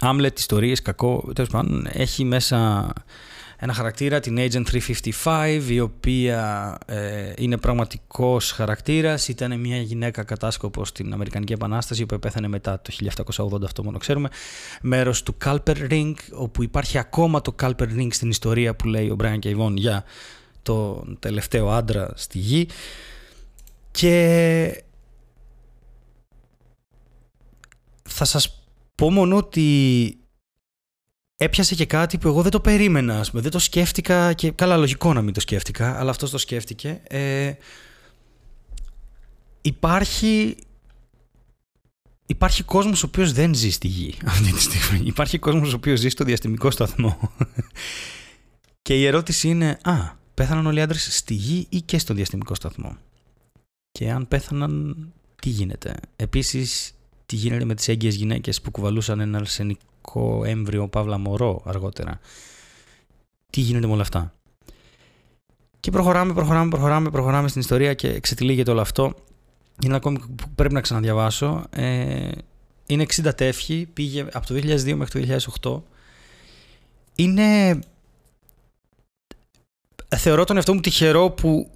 Άμλετ, 0.00 0.38
ιστορίες, 0.38 0.82
κακό. 0.82 1.30
Τέλος 1.34 1.50
πάντων, 1.50 1.86
έχει 1.92 2.24
μέσα 2.24 2.92
ένα 3.62 3.72
χαρακτήρα, 3.72 4.20
την 4.20 4.36
Agent 4.38 4.62
355, 5.24 5.60
η 5.68 5.80
οποία 5.80 6.78
ε, 6.86 7.32
είναι 7.36 7.56
πραγματικός 7.56 8.50
χαρακτήρας. 8.50 9.28
Ήταν 9.28 9.60
μια 9.60 9.76
γυναίκα 9.76 10.22
κατάσκοπος 10.22 10.88
στην 10.88 11.12
Αμερικανική 11.12 11.52
Επανάσταση, 11.52 12.06
που 12.06 12.18
πέθανε 12.18 12.48
μετά 12.48 12.80
το 12.82 12.92
1780, 13.36 13.62
αυτό 13.64 13.84
μόνο 13.84 13.98
ξέρουμε. 13.98 14.28
Μέρος 14.82 15.22
του 15.22 15.36
Culper 15.44 15.90
Ring, 15.90 16.14
όπου 16.32 16.62
υπάρχει 16.62 16.98
ακόμα 16.98 17.40
το 17.40 17.54
Culper 17.60 17.88
Ring 17.98 18.08
στην 18.10 18.30
ιστορία 18.30 18.74
που 18.74 18.88
λέει 18.88 19.08
ο 19.08 19.16
Brian 19.22 19.38
K. 19.38 19.72
για 19.74 20.04
τον 20.62 21.16
τελευταίο 21.18 21.70
άντρα 21.70 22.12
στη 22.14 22.38
γη. 22.38 22.68
Και 23.90 24.84
θα 28.02 28.24
σας 28.24 28.64
πω 28.94 29.10
μόνο 29.10 29.36
ότι 29.36 30.19
έπιασε 31.40 31.74
και 31.74 31.86
κάτι 31.86 32.18
που 32.18 32.28
εγώ 32.28 32.42
δεν 32.42 32.50
το 32.50 32.60
περίμενα. 32.60 33.18
Ας 33.18 33.30
πούμε. 33.30 33.42
Δεν 33.42 33.50
το 33.50 33.58
σκέφτηκα 33.58 34.32
και 34.32 34.50
καλά 34.50 34.76
λογικό 34.76 35.12
να 35.12 35.22
μην 35.22 35.34
το 35.34 35.40
σκέφτηκα, 35.40 35.98
αλλά 35.98 36.10
αυτός 36.10 36.30
το 36.30 36.38
σκέφτηκε. 36.38 37.00
Ε, 37.08 37.52
υπάρχει 39.60 40.56
υπάρχει 42.26 42.62
κόσμος 42.62 43.02
ο 43.02 43.06
οποίος 43.06 43.32
δεν 43.32 43.54
ζει 43.54 43.70
στη 43.70 43.86
γη 43.86 44.14
αυτή 44.24 44.52
τη 44.52 44.60
στιγμή. 44.60 45.06
Υπάρχει 45.06 45.38
κόσμος 45.38 45.72
ο 45.72 45.76
οποίος 45.76 45.98
ζει 45.98 46.08
στο 46.08 46.24
διαστημικό 46.24 46.70
σταθμό. 46.70 47.32
και 48.82 48.94
η 48.94 49.06
ερώτηση 49.06 49.48
είναι, 49.48 49.78
α, 49.82 49.94
πέθαναν 50.34 50.66
όλοι 50.66 50.78
οι 50.78 50.82
άντρες 50.82 51.16
στη 51.16 51.34
γη 51.34 51.66
ή 51.68 51.80
και 51.80 51.98
στο 51.98 52.14
διαστημικό 52.14 52.54
σταθμό; 52.54 52.96
Και 53.92 54.10
αν 54.10 54.28
πέθαναν, 54.28 54.96
τι 55.42 55.48
γίνεται; 55.48 55.94
Επίσης, 56.16 56.92
τι 57.26 57.36
γίνεται 57.36 57.64
με 57.64 57.74
τις 57.74 57.88
έγκυες 57.88 58.14
γυναίκες 58.14 58.60
που 58.60 58.70
κουβαλούσαν 58.70 59.20
ένα 59.20 59.38
αρσενικό 59.38 59.89
γυναικό 60.02 60.44
έμβριο, 60.44 60.88
παύλα 60.88 61.18
μωρό 61.18 61.62
αργότερα. 61.64 62.20
Τι 63.50 63.60
γίνεται 63.60 63.86
με 63.86 63.92
όλα 63.92 64.02
αυτά; 64.02 64.34
Και 65.80 65.90
προχωράμε, 65.90 66.32
προχωράμε, 66.32 66.70
προχωράμε, 66.70 67.10
προχωράμε 67.10 67.48
στην 67.48 67.60
ιστορία 67.60 67.94
και 67.94 68.08
εξετυλίγεται 68.08 68.70
όλο 68.70 68.80
αυτό. 68.80 69.14
Είναι 69.82 69.92
ένα 69.92 69.98
κόμικ 69.98 70.22
που 70.22 70.50
πρέπει 70.54 70.74
να 70.74 70.80
ξαναδιαβάσω. 70.80 71.64
Ε, 71.70 72.30
είναι 72.86 73.06
60 73.22 73.34
τεύχη, 73.36 73.88
πήγε 73.92 74.26
από 74.32 74.46
το 74.46 74.54
2002 74.54 74.94
μέχρι 74.94 75.26
το 75.26 75.40
2008. 75.62 75.82
Είναι... 77.14 77.78
Θεωρώ 80.16 80.44
τον 80.44 80.56
εαυτό 80.56 80.74
μου 80.74 80.80
τυχερό 80.80 81.30
που 81.30 81.70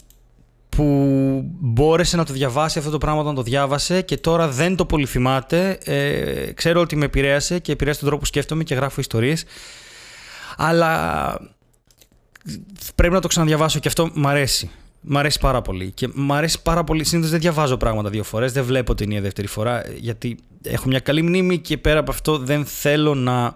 που 0.76 1.44
μπόρεσε 1.60 2.16
να 2.16 2.24
το 2.24 2.32
διαβάσει 2.32 2.78
αυτό 2.78 2.90
το 2.90 2.98
πράγμα 2.98 3.20
όταν 3.20 3.34
το 3.34 3.42
διάβασε 3.42 4.02
και 4.02 4.16
τώρα 4.16 4.48
δεν 4.48 4.76
το 4.76 4.86
πολύ 4.86 5.06
θυμάται. 5.06 5.78
Ε, 5.84 6.52
ξέρω 6.52 6.80
ότι 6.80 6.96
με 6.96 7.04
επηρέασε 7.04 7.58
και 7.58 7.72
επηρέασε 7.72 7.98
τον 7.98 8.08
τρόπο 8.08 8.22
που 8.22 8.28
σκέφτομαι 8.28 8.64
και 8.64 8.74
γράφω 8.74 9.00
ιστορίες. 9.00 9.44
Αλλά 10.56 11.38
πρέπει 12.94 13.14
να 13.14 13.20
το 13.20 13.28
ξαναδιαβάσω 13.28 13.78
και 13.78 13.88
αυτό 13.88 14.10
μ' 14.14 14.26
αρέσει. 14.26 14.70
Μ' 15.00 15.18
αρέσει 15.18 15.38
πάρα 15.40 15.62
πολύ. 15.62 15.90
Και 15.90 16.08
μ' 16.14 16.32
αρέσει 16.32 16.62
πάρα 16.62 16.84
πολύ. 16.84 17.04
Συνήθως 17.04 17.30
δεν 17.30 17.40
διαβάζω 17.40 17.76
πράγματα 17.76 18.10
δύο 18.10 18.22
φορές. 18.24 18.52
Δεν 18.52 18.64
βλέπω 18.64 18.94
ταινία 18.94 19.20
δεύτερη 19.20 19.46
φορά. 19.46 19.84
Γιατί 19.96 20.36
έχω 20.62 20.88
μια 20.88 21.00
καλή 21.00 21.22
μνήμη 21.22 21.58
και 21.58 21.78
πέρα 21.78 21.98
από 21.98 22.10
αυτό 22.10 22.38
δεν 22.38 22.64
θέλω 22.64 23.14
να. 23.14 23.54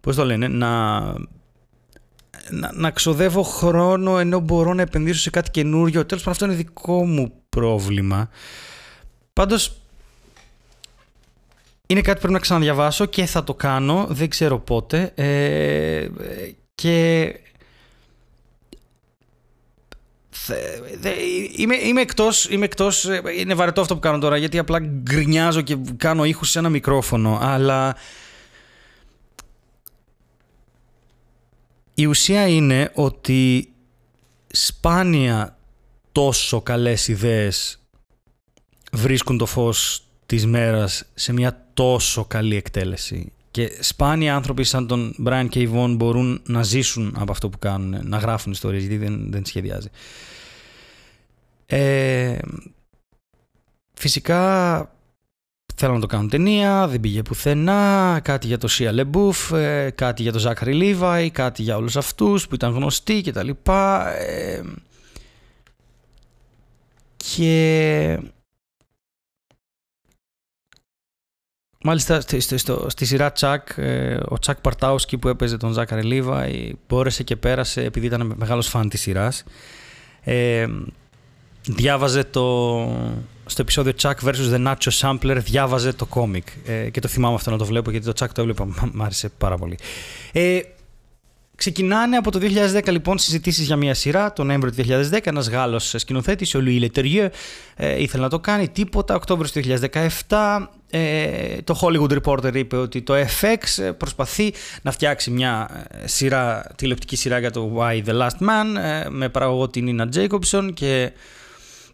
Πώς 0.00 0.16
το 0.16 0.24
λένε, 0.24 0.48
να 0.48 0.68
να, 2.50 2.70
να 2.72 2.90
ξοδεύω 2.90 3.42
χρόνο 3.42 4.18
ενώ 4.18 4.40
μπορώ 4.40 4.74
να 4.74 4.82
επενδύσω 4.82 5.20
σε 5.20 5.30
κάτι 5.30 5.50
καινούριο. 5.50 6.06
Τέλος 6.06 6.24
πάντων 6.24 6.32
αυτό 6.32 6.44
είναι 6.44 6.54
δικό 6.54 7.04
μου 7.06 7.32
πρόβλημα. 7.48 8.28
Πάντως 9.32 9.76
είναι 11.86 12.00
κάτι 12.00 12.14
που 12.14 12.20
πρέπει 12.20 12.32
να 12.32 12.40
ξαναδιαβάσω 12.40 13.06
και 13.06 13.26
θα 13.26 13.44
το 13.44 13.54
κάνω, 13.54 14.06
δεν 14.10 14.28
ξέρω 14.28 14.58
πότε. 14.58 15.12
Ε, 15.14 16.08
και 16.74 17.28
Είμαι, 21.56 21.76
είμαι, 21.76 22.00
εκτός, 22.00 22.48
είμαι 22.50 22.64
εκτός, 22.64 23.08
είναι 23.38 23.54
βαρετό 23.54 23.80
αυτό 23.80 23.94
που 23.94 24.00
κάνω 24.00 24.18
τώρα 24.18 24.36
γιατί 24.36 24.58
απλά 24.58 24.78
γκρινιάζω 24.78 25.60
και 25.60 25.76
κάνω 25.96 26.24
ήχους 26.24 26.50
σε 26.50 26.58
ένα 26.58 26.68
μικρόφωνο 26.68 27.38
αλλά 27.42 27.96
Η 31.94 32.06
ουσία 32.06 32.48
είναι 32.48 32.90
ότι 32.94 33.72
σπάνια 34.46 35.58
τόσο 36.12 36.60
καλές 36.60 37.08
ιδέες 37.08 37.82
βρίσκουν 38.92 39.38
το 39.38 39.46
φως 39.46 40.04
της 40.26 40.46
μέρας 40.46 41.04
σε 41.14 41.32
μια 41.32 41.66
τόσο 41.74 42.24
καλή 42.24 42.56
εκτέλεση. 42.56 43.32
Και 43.50 43.72
σπάνια 43.80 44.34
άνθρωποι 44.34 44.64
σαν 44.64 44.86
τον 44.86 45.14
Brian 45.26 45.48
K. 45.52 45.72
Vaughan 45.72 45.94
μπορούν 45.96 46.42
να 46.46 46.62
ζήσουν 46.62 47.14
από 47.18 47.32
αυτό 47.32 47.48
που 47.48 47.58
κάνουν, 47.58 48.08
να 48.08 48.18
γράφουν 48.18 48.52
ιστορίες, 48.52 48.82
γιατί 48.82 48.96
δεν, 48.96 49.30
δεν 49.30 49.44
σχεδιάζει. 49.44 49.88
Ε, 51.66 52.38
φυσικά 53.94 54.93
Θέλω 55.76 55.94
να 55.94 56.00
το 56.00 56.06
κάνουν 56.06 56.28
ταινία, 56.28 56.86
δεν 56.88 57.00
πήγε 57.00 57.22
πουθενά, 57.22 58.20
κάτι 58.22 58.46
για 58.46 58.58
το 58.58 58.68
Σία 58.68 58.92
Λεμπούφ, 58.92 59.50
κάτι 59.94 60.22
για 60.22 60.32
το 60.32 60.38
Ζάκαρη 60.38 60.74
Λίβαϊ, 60.74 61.30
κάτι 61.30 61.62
για 61.62 61.76
όλους 61.76 61.96
αυτούς 61.96 62.48
που 62.48 62.54
ήταν 62.54 62.72
γνωστοί 62.72 63.20
και 63.20 63.32
τα 63.32 63.42
λοιπά. 63.42 64.14
Ε, 64.16 64.62
και 67.16 68.18
μάλιστα 71.80 72.20
στη, 72.20 72.40
στη 72.86 73.04
σειρά 73.04 73.32
Τσακ, 73.32 73.68
ε, 73.76 74.20
ο 74.28 74.38
Τσακ 74.38 74.60
Παρτάουσκι 74.60 75.18
που 75.18 75.28
έπαιζε 75.28 75.56
τον 75.56 75.72
Ζάκαρη 75.72 76.02
Λίβαϊ 76.02 76.74
μπόρεσε 76.88 77.22
και 77.22 77.36
πέρασε 77.36 77.84
επειδή 77.84 78.06
ήταν 78.06 78.34
μεγάλος 78.36 78.68
φαν 78.68 78.88
της 78.88 79.00
σειράς. 79.00 79.44
Ε, 80.20 80.66
διάβαζε 81.62 82.24
το, 82.24 82.76
στο 83.46 83.62
επεισόδιο 83.62 83.92
Chuck 84.00 84.14
vs. 84.24 84.54
The 84.54 84.66
Nacho 84.66 84.90
Sampler 85.00 85.36
διάβαζε 85.40 85.92
το 85.92 86.06
κόμικ 86.06 86.46
ε, 86.66 86.90
και 86.90 87.00
το 87.00 87.08
θυμάμαι 87.08 87.34
αυτό 87.34 87.50
να 87.50 87.58
το 87.58 87.64
βλέπω 87.64 87.90
γιατί 87.90 88.12
το 88.12 88.12
Chuck 88.18 88.28
το 88.34 88.40
έβλεπα, 88.40 88.66
μ' 88.92 89.02
άρεσε 89.02 89.28
πάρα 89.38 89.56
πολύ. 89.56 89.78
Ε, 90.32 90.60
ξεκινάνε 91.56 92.16
από 92.16 92.30
το 92.30 92.40
2010 92.74 92.88
λοιπόν 92.88 93.18
συζητήσεις 93.18 93.66
για 93.66 93.76
μια 93.76 93.94
σειρά, 93.94 94.32
τον 94.32 94.46
Νοέμβριο 94.46 94.72
του 94.72 95.08
2010, 95.10 95.18
ένας 95.24 95.48
Γάλλος 95.48 95.94
σκηνοθέτης, 95.96 96.54
ο 96.54 96.60
Louis 96.64 96.88
Leterrier, 96.88 97.28
ε, 97.76 98.02
ήθελε 98.02 98.22
να 98.22 98.28
το 98.28 98.40
κάνει, 98.40 98.68
τίποτα, 98.68 99.14
Οκτώβριο 99.14 99.50
του 99.50 99.60
2017, 100.28 100.68
ε, 100.90 101.62
το 101.64 101.78
Hollywood 101.82 102.18
Reporter 102.18 102.54
είπε 102.54 102.76
ότι 102.76 103.02
το 103.02 103.14
FX 103.14 103.92
προσπαθεί 103.96 104.52
να 104.82 104.90
φτιάξει 104.90 105.30
μια 105.30 105.86
σειρά, 106.04 106.72
τηλεοπτική 106.76 107.16
σειρά 107.16 107.38
για 107.38 107.50
το 107.50 107.76
Why 107.78 108.04
the 108.04 108.20
Last 108.20 108.48
Man 108.48 108.66
με 109.10 109.28
παραγωγό 109.28 109.68
την 109.68 109.96
Nina 110.00 110.16
Jacobson 110.16 110.70
και 110.74 111.12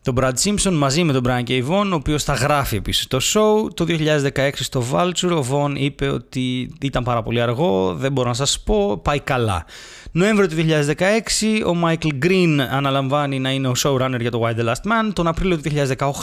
τον 0.03 0.15
Brad 0.21 0.33
Simpson 0.43 0.73
μαζί 0.73 1.05
με 1.05 1.13
τον 1.13 1.23
Brian 1.27 1.49
K. 1.49 1.69
Vaughan, 1.69 1.89
ο 1.91 1.95
οποίος 1.95 2.25
θα 2.25 2.33
γράφει 2.33 2.77
επίσης 2.77 3.07
το 3.07 3.19
show. 3.23 3.75
Το 3.75 3.87
2016 3.89 4.51
στο 4.55 4.85
Vulture 4.93 5.43
ο 5.43 5.47
Vaughan 5.51 5.73
είπε 5.77 6.09
ότι 6.09 6.75
ήταν 6.81 7.05
πάρα 7.05 7.23
πολύ 7.23 7.41
αργό, 7.41 7.95
δεν 7.95 8.13
μπορώ 8.13 8.29
να 8.29 8.35
σας 8.35 8.61
πω, 8.61 8.99
πάει 8.99 9.21
καλά. 9.21 9.65
Νοέμβριο 10.13 10.49
του 10.49 10.55
2016 10.57 11.63
ο 11.67 11.81
Michael 11.85 12.25
Green 12.25 12.67
αναλαμβάνει 12.71 13.39
να 13.39 13.51
είναι 13.51 13.69
ο 13.69 13.73
showrunner 13.83 14.21
για 14.21 14.31
το 14.31 14.43
Why 14.45 14.61
the 14.61 14.65
Last 14.65 14.73
Man. 14.73 15.13
Τον 15.13 15.27
Απρίλιο 15.27 15.59
του 15.61 15.71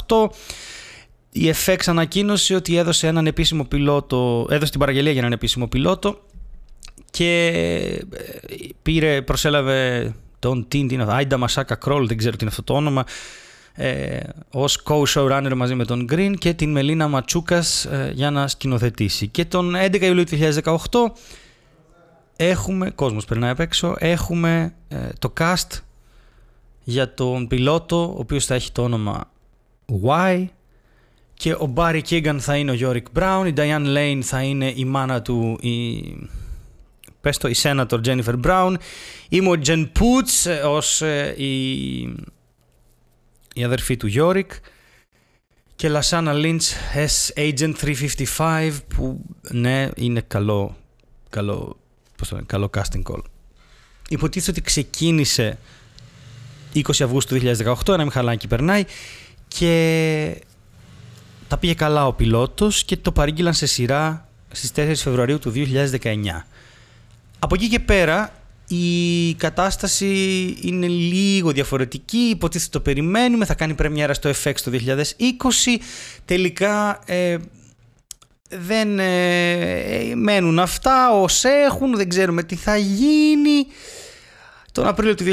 2018 0.08 0.28
η 1.32 1.54
FX 1.66 1.78
ανακοίνωσε 1.86 2.56
ότι 2.56 2.78
έδωσε 2.78 3.08
έναν 3.08 3.28
επίσημο 3.28 3.64
πιλότο, 3.64 4.48
έδωσε 4.50 4.72
την 4.72 4.80
παραγγελία 4.80 5.12
για 5.12 5.20
έναν 5.20 5.34
επίσημο 5.34 5.68
πιλότο 5.68 6.20
και 7.12 7.52
ε, 7.54 7.98
πήρε, 8.82 9.22
προσέλαβε 9.22 10.14
τον 10.40 10.68
Τιν, 10.68 11.02
Άιντα 11.10 11.38
Μασάκα 11.38 11.76
Κρόλ, 11.76 12.08
δεν 12.08 12.18
ξέρω 12.18 12.36
τι 12.36 12.38
είναι 12.42 12.50
αυτό 12.50 12.64
το 12.64 12.74
όνομα, 12.74 13.04
ε, 13.80 14.20
ως 14.52 14.84
co-showrunner 14.84 15.54
μαζί 15.56 15.76
με 15.76 15.86
τον 15.86 16.08
Green 16.12 16.34
και 16.38 16.54
την 16.54 16.72
Μελίνα 16.72 17.08
Ματσούκας 17.08 17.86
ε, 17.86 18.12
για 18.14 18.32
να 18.32 18.48
σκηνοθετήσει. 18.48 19.28
Και 19.28 19.46
τον 19.46 19.76
11 19.76 20.02
Ιουλίου 20.02 20.24
του 20.24 20.38
2018 20.64 20.78
έχουμε, 22.36 22.90
κόσμος 22.90 23.26
περνάει 23.26 23.50
απ' 23.50 23.60
έξω, 23.60 23.96
έχουμε 24.00 24.74
ε, 24.88 25.10
το 25.20 25.34
cast 25.40 25.80
για 26.84 27.14
τον 27.14 27.48
πιλότο, 27.48 28.04
ο 28.04 28.20
οποίος 28.20 28.46
θα 28.46 28.56
έχει 28.56 28.72
το 28.72 28.84
όνομα 28.84 29.30
Y 30.06 30.46
και 31.34 31.52
ο 31.52 31.74
Barry 31.76 32.02
Keegan 32.10 32.38
θα 32.40 32.56
είναι 32.56 32.72
ο 32.72 32.76
Yorick 32.80 33.20
Brown, 33.20 33.44
η 33.48 33.54
Diane 33.58 33.98
Lane 33.98 34.20
θα 34.24 34.42
είναι 34.42 34.74
η 34.76 34.86
μάνα 34.86 35.22
του, 35.22 35.58
η... 35.62 36.04
πες 37.22 37.38
το, 37.38 37.48
η 37.48 37.56
Senator 37.62 38.00
Jennifer 38.06 38.40
Brown, 38.46 38.74
είμαι 39.30 39.50
ο 39.50 39.60
Jen 39.66 39.86
Poots 39.86 40.50
ε, 40.50 40.60
ως 40.60 41.02
η 41.38 42.16
η 43.58 43.64
αδερφή 43.64 43.98
του 43.98 44.08
Γιώρικ 44.08 44.52
και 45.76 45.90
Λασάνα 45.90 46.34
Λίντς 46.34 46.74
S 46.94 47.40
Agent 47.40 47.74
355 48.38 48.72
που 48.88 49.26
ναι 49.50 49.90
είναι 49.96 50.22
καλό, 50.28 50.76
καλό, 51.30 51.78
πώς 52.18 52.28
το 52.28 52.36
λένε, 52.36 52.48
καλό 52.48 52.70
casting 52.78 53.04
call. 53.12 53.22
Υποτίθεται 54.10 54.52
ότι 54.52 54.62
ξεκίνησε 54.62 55.58
20 56.74 56.82
Αυγούστου 56.88 57.40
2018, 57.42 57.76
ένα 57.88 58.04
μηχαλάκι 58.04 58.48
περνάει 58.48 58.84
και 59.48 60.42
τα 61.48 61.58
πήγε 61.58 61.74
καλά 61.74 62.08
ο 62.08 62.14
πιλότος 62.14 62.84
και 62.84 62.98
το 62.98 63.12
παρήγγειλαν 63.12 63.54
σε 63.54 63.66
σειρά 63.66 64.30
στις 64.52 64.72
4 64.76 64.92
Φεβρουαρίου 64.96 65.40
του 65.40 65.52
2019. 65.56 66.16
Από 67.40 67.56
εκεί 67.56 67.68
και 67.68 67.80
πέρα 67.80 68.34
η 68.68 69.34
κατάσταση 69.34 70.08
είναι 70.62 70.88
λίγο 70.88 71.52
διαφορετική, 71.52 72.18
υποτίθεται 72.18 72.72
το 72.72 72.80
περιμένουμε, 72.80 73.46
θα 73.46 73.54
κάνει 73.54 73.74
πρεμιέρα 73.74 74.14
στο 74.14 74.30
FX 74.44 74.54
το 74.64 74.72
2020. 74.72 75.82
Τελικά 76.26 77.00
ε, 77.06 77.38
δεν 78.50 79.00
ε, 79.00 80.16
μένουν 80.16 80.60
αυτά 80.60 81.12
ως 81.12 81.44
έχουν, 81.44 81.96
δεν 81.96 82.10
ξέρουμε 82.10 82.44
τι 82.44 82.56
θα 82.56 82.78
γίνει. 82.78 83.68
Τον 84.78 84.88
Απρίλιο 84.88 85.16
του 85.16 85.24
2019 85.24 85.28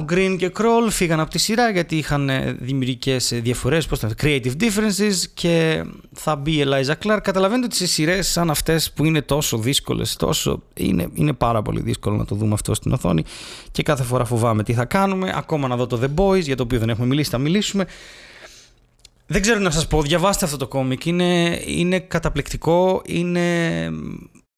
ο 0.00 0.04
Green 0.10 0.36
και 0.38 0.52
Kroll 0.56 0.90
φύγαν 0.90 1.20
από 1.20 1.30
τη 1.30 1.38
σειρά 1.38 1.70
γιατί 1.70 1.96
είχαν 1.96 2.28
ε, 2.28 2.56
δημιουργικές 2.60 3.32
ε, 3.32 3.36
διαφορές, 3.36 3.86
πώς 3.86 3.98
θα 3.98 4.10
creative 4.22 4.52
differences 4.60 5.14
και 5.34 5.84
θα 6.12 6.36
μπει 6.36 6.52
η 6.52 6.64
Eliza 6.66 6.92
Clark. 7.04 7.18
Καταλαβαίνετε 7.22 7.66
ότι 7.66 7.76
σε 7.76 7.86
σειρές 7.86 8.28
σαν 8.28 8.50
αυτές 8.50 8.92
που 8.92 9.04
είναι 9.04 9.22
τόσο 9.22 9.58
δύσκολες, 9.58 10.16
τόσο, 10.16 10.62
είναι, 10.74 11.08
είναι 11.14 11.32
πάρα 11.32 11.62
πολύ 11.62 11.80
δύσκολο 11.80 12.16
να 12.16 12.24
το 12.24 12.34
δούμε 12.34 12.54
αυτό 12.54 12.74
στην 12.74 12.92
οθόνη 12.92 13.24
και 13.72 13.82
κάθε 13.82 14.02
φορά 14.02 14.24
φοβάμαι 14.24 14.62
τι 14.62 14.72
θα 14.72 14.84
κάνουμε. 14.84 15.32
Ακόμα 15.36 15.68
να 15.68 15.76
δω 15.76 15.86
το 15.86 16.00
The 16.02 16.20
Boys 16.20 16.42
για 16.42 16.56
το 16.56 16.62
οποίο 16.62 16.78
δεν 16.78 16.88
έχουμε 16.88 17.06
μιλήσει, 17.06 17.30
θα 17.30 17.38
μιλήσουμε. 17.38 17.86
Δεν 19.26 19.40
ξέρω 19.40 19.58
να 19.58 19.70
σας 19.70 19.86
πω, 19.86 20.02
διαβάστε 20.02 20.44
αυτό 20.44 20.56
το 20.56 20.68
κόμικ, 20.68 21.06
είναι, 21.06 21.62
είναι 21.66 21.98
καταπληκτικό, 21.98 23.02
είναι, 23.06 23.84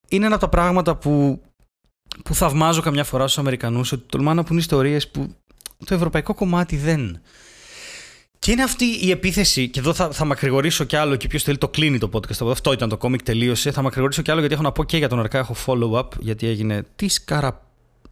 είναι 0.07 0.25
ένα 0.25 0.35
από 0.35 0.43
τα 0.43 0.49
πράγματα 0.49 0.95
που 0.95 1.41
που 2.23 2.35
θαυμάζω 2.35 2.81
καμιά 2.81 3.03
φορά 3.03 3.23
στους 3.23 3.37
Αμερικανούς 3.37 3.91
ότι 3.91 4.03
τολμάνε 4.09 4.35
να 4.35 4.43
πούν 4.43 4.57
ιστορίες 4.57 5.07
που 5.07 5.35
το 5.85 5.93
ευρωπαϊκό 5.93 6.33
κομμάτι 6.33 6.77
δεν. 6.77 7.21
Και 8.39 8.51
είναι 8.51 8.63
αυτή 8.63 8.85
η 8.85 9.11
επίθεση, 9.11 9.69
και 9.69 9.79
εδώ 9.79 9.93
θα, 9.93 10.11
θα 10.11 10.25
μακρηγορήσω 10.25 10.83
κι 10.83 10.95
άλλο 10.95 11.15
και 11.15 11.27
ποιος 11.27 11.43
θέλει 11.43 11.57
το 11.57 11.69
κλείνει 11.69 11.97
το 11.97 12.09
podcast. 12.13 12.47
Αυτό 12.47 12.73
ήταν 12.73 12.89
το 12.89 12.97
κόμικ, 12.97 13.23
τελείωσε. 13.23 13.71
Θα 13.71 13.81
μακρηγορήσω 13.81 14.21
κι 14.21 14.31
άλλο 14.31 14.39
γιατί 14.39 14.53
έχω 14.53 14.63
να 14.63 14.71
πω 14.71 14.83
και 14.83 14.97
για 14.97 15.09
τον 15.09 15.19
Αρκά. 15.19 15.37
Έχω 15.37 15.55
follow-up 15.65 16.07
γιατί 16.19 16.47
έγινε 16.47 16.83
τη 16.95 17.07
σκάρα 17.07 17.61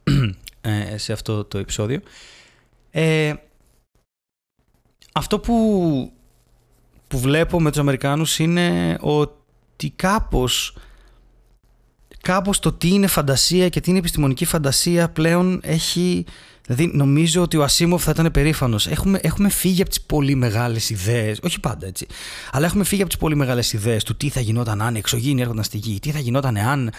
ε, 0.61 0.97
σε 0.97 1.13
αυτό 1.13 1.43
το 1.45 1.57
επεισόδιο. 1.57 1.99
Ε, 2.91 3.33
αυτό 5.11 5.39
που, 5.39 6.11
που 7.07 7.19
βλέπω 7.19 7.61
με 7.61 7.69
τους 7.69 7.79
Αμερικάνους 7.79 8.39
είναι 8.39 8.97
ότι 9.01 9.89
κάπως 9.95 10.77
κάπως 12.31 12.59
το 12.59 12.71
τι 12.71 12.87
είναι 12.87 13.07
φαντασία 13.07 13.69
και 13.69 13.81
τι 13.81 13.89
είναι 13.89 13.99
επιστημονική 13.99 14.45
φαντασία 14.45 15.09
πλέον 15.09 15.59
έχει... 15.63 16.25
Δηλαδή 16.65 16.97
νομίζω 16.97 17.41
ότι 17.41 17.57
ο 17.57 17.63
Ασίμοφ 17.63 18.03
θα 18.03 18.11
ήταν 18.11 18.31
περήφανος. 18.31 18.87
Έχουμε, 18.87 19.19
έχουμε 19.21 19.49
φύγει 19.49 19.81
από 19.81 19.89
τις 19.89 20.01
πολύ 20.01 20.35
μεγάλες 20.35 20.89
ιδέες, 20.89 21.39
όχι 21.43 21.59
πάντα 21.59 21.87
έτσι, 21.87 22.07
αλλά 22.51 22.65
έχουμε 22.65 22.83
φύγει 22.83 23.01
από 23.01 23.09
τις 23.09 23.19
πολύ 23.19 23.35
μεγάλες 23.35 23.73
ιδέες 23.73 24.03
του 24.03 24.17
τι 24.17 24.29
θα 24.29 24.39
γινόταν 24.39 24.81
αν 24.81 24.95
εξωγήινοι 24.95 25.41
έρχονταν 25.41 25.63
στη 25.63 25.77
γη, 25.77 25.99
τι 25.99 26.11
θα 26.11 26.19
γινόταν 26.19 26.57
αν 26.57 26.91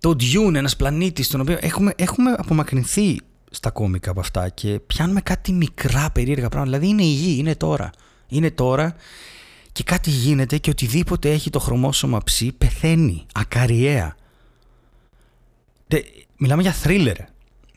το 0.00 0.16
Dune, 0.20 0.54
ένας 0.54 0.76
πλανήτης, 0.76 1.28
τον 1.28 1.40
οποίο 1.40 1.58
έχουμε, 1.60 1.92
έχουμε 1.96 2.34
απομακρυνθεί 2.38 3.20
στα 3.50 3.70
κόμικα 3.70 4.10
από 4.10 4.20
αυτά 4.20 4.48
και 4.48 4.80
πιάνουμε 4.86 5.20
κάτι 5.20 5.52
μικρά 5.52 6.10
περίεργα 6.12 6.48
πράγματα. 6.48 6.78
Δηλαδή 6.78 6.92
είναι 6.92 7.02
η 7.10 7.14
γη, 7.14 7.38
είναι 7.38 7.54
τώρα. 7.54 7.90
Είναι 8.28 8.50
τώρα 8.50 8.94
και 9.72 9.82
κάτι 9.82 10.10
γίνεται 10.10 10.58
και 10.58 10.70
οτιδήποτε 10.70 11.30
έχει 11.30 11.50
το 11.50 11.58
χρωμόσωμα 11.58 12.20
ψή 12.24 12.52
πεθαίνει 12.52 13.26
ακαριέα. 13.34 14.18
Μιλάμε 16.36 16.62
για 16.62 16.72
θρίλερ. 16.72 17.16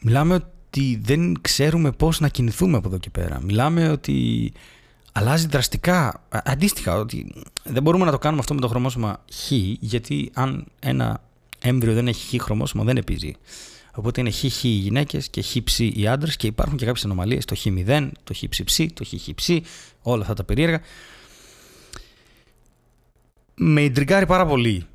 Μιλάμε 0.02 0.34
ότι 0.36 1.00
δεν 1.04 1.42
ξέρουμε 1.42 1.92
πώς 1.92 2.20
να 2.20 2.28
κινηθούμε 2.28 2.78
από 2.78 2.88
εδώ 2.88 2.98
και 2.98 3.10
πέρα. 3.10 3.42
Μιλάμε 3.42 3.90
ότι 3.90 4.52
αλλάζει 5.12 5.48
δραστικά. 5.48 6.24
Αντίστοιχα, 6.30 6.96
ότι 6.96 7.34
δεν 7.64 7.84
μπορούμε 7.84 8.06
να 8.06 8.12
το 8.12 8.18
κάνουμε 8.18 8.42
αυτό 8.42 8.54
με 8.54 8.62
το 8.62 8.68
χρωμόσωμα 8.68 9.26
Χ, 9.34 9.52
γιατί 9.80 10.32
αν 10.34 10.66
ένα 10.80 11.24
έμβριο 11.60 11.94
δεν 11.94 12.08
έχει 12.08 12.38
Χ 12.38 12.44
χρωμόσωμα 12.44 12.84
δεν 12.84 12.98
επιζεί. 12.98 13.36
Οπότε 13.96 14.22
είναι 14.22 14.32
χ-χ 14.32 14.64
οι 14.64 14.68
γυναίκες 14.68 15.30
και 15.30 15.42
χ-ψ 15.42 15.80
οι 15.80 16.08
άντρες 16.08 16.36
και 16.36 16.48
υπάρχουν 16.48 16.78
και 16.78 16.86
κάποιες 16.86 17.06
ανομαλίες. 17.06 17.46
Το 17.46 17.56
χ0, 17.64 18.10
το 18.24 18.34
χ-ψ, 18.34 18.86
το 18.94 19.06
χ-ψ, 19.06 19.50
όλα 20.02 20.22
αυτά 20.22 20.34
τα 20.34 20.44
περίεργα. 20.44 20.82
Με 23.56 23.82
ιντριγκάρει 23.82 24.26
πάρα 24.26 24.46
πολύ 24.46 24.86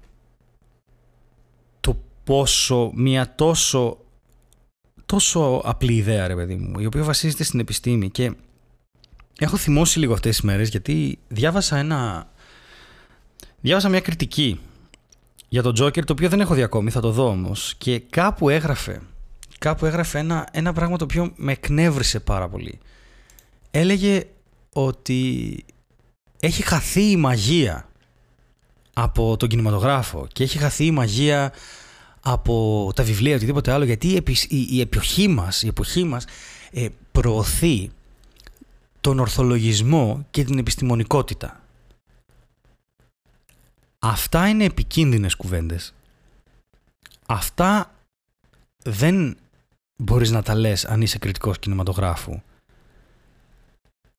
πόσο 2.29 2.91
μια 2.95 3.35
τόσο, 3.35 3.99
τόσο 5.07 5.61
απλή 5.65 5.95
ιδέα, 5.95 6.27
ρε 6.27 6.35
παιδί 6.35 6.55
μου, 6.55 6.81
η 6.81 6.87
οποία 6.87 7.03
βασίζεται 7.03 7.45
στην 7.45 7.61
επιστήμη 7.61 8.11
και 8.11 8.33
έχω 9.39 9.57
θυμώσει 9.57 9.99
λίγο 9.99 10.13
αυτές 10.13 10.37
τις 10.37 10.45
μέρες 10.45 10.69
γιατί 10.69 11.19
διάβασα 11.29 11.77
ένα... 11.77 12.31
Διάβασα 13.61 13.89
μια 13.89 14.01
κριτική 14.01 14.61
για 15.49 15.63
τον 15.63 15.75
Τζόκερ, 15.75 16.05
το 16.05 16.13
οποίο 16.13 16.29
δεν 16.29 16.41
έχω 16.41 16.55
δει 16.55 16.63
ακόμη, 16.63 16.91
θα 16.91 17.01
το 17.01 17.11
δω 17.11 17.29
όμως. 17.29 17.75
Και 17.79 17.99
κάπου 17.99 18.49
έγραφε, 18.49 19.01
κάπου 19.59 19.87
έγραφε 19.87 20.19
ένα, 20.19 20.49
ένα 20.53 20.73
πράγμα 20.73 20.97
το 20.97 21.05
οποίο 21.05 21.33
με 21.37 21.53
εκνεύρισε 21.53 22.21
πάρα 22.21 22.49
πολύ. 22.49 22.79
Έλεγε 23.71 24.25
ότι 24.73 25.65
έχει 26.41 26.63
χαθεί 26.63 27.11
η 27.11 27.17
μαγεία 27.17 27.89
από 28.93 29.37
τον 29.37 29.49
κινηματογράφο 29.49 30.27
και 30.33 30.43
έχει 30.43 30.59
χαθεί 30.59 30.85
η 30.85 30.91
μαγεία 30.91 31.53
από 32.31 32.91
τα 32.95 33.03
βιβλία, 33.03 33.35
οτιδήποτε 33.35 33.73
άλλο, 33.73 33.85
γιατί 33.85 34.09
η, 34.09 34.67
η, 34.71 34.81
εποχή 34.81 35.29
μας, 35.29 35.63
η 35.63 35.67
εποχή 35.67 36.05
μας 36.05 36.25
ε, 36.71 36.89
προωθεί 37.13 37.91
τον 39.01 39.19
ορθολογισμό 39.19 40.27
και 40.31 40.45
την 40.45 40.59
επιστημονικότητα. 40.59 41.61
Αυτά 43.99 44.49
είναι 44.49 44.65
επικίνδυνες 44.65 45.35
κουβέντες. 45.35 45.95
Αυτά 47.27 47.95
δεν 48.85 49.37
μπορείς 49.97 50.31
να 50.31 50.43
τα 50.43 50.55
λες 50.55 50.85
αν 50.85 51.01
είσαι 51.01 51.19
κριτικός 51.19 51.59
κινηματογράφου. 51.59 52.41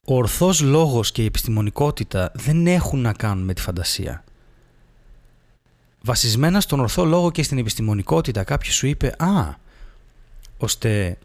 Ο 0.06 0.16
ορθός 0.16 0.62
λόγος 0.62 1.12
και 1.12 1.22
η 1.22 1.26
επιστημονικότητα 1.26 2.32
δεν 2.34 2.68
έχουν 2.68 3.00
να 3.00 3.14
κάνουν 3.14 3.44
με 3.44 3.54
τη 3.54 3.62
φαντασία 3.62 4.24
βασισμένα 6.02 6.62
στον 6.62 6.80
ορθό 6.80 7.06
λόγο 7.06 7.32
και 7.32 7.44
στην 7.44 7.58
επιστημονικότητα 7.58 8.44
κάποιος 8.44 8.76
σου 8.76 8.88
είπε 8.88 9.16
«Α, 9.18 9.54
ώστε 10.58 11.18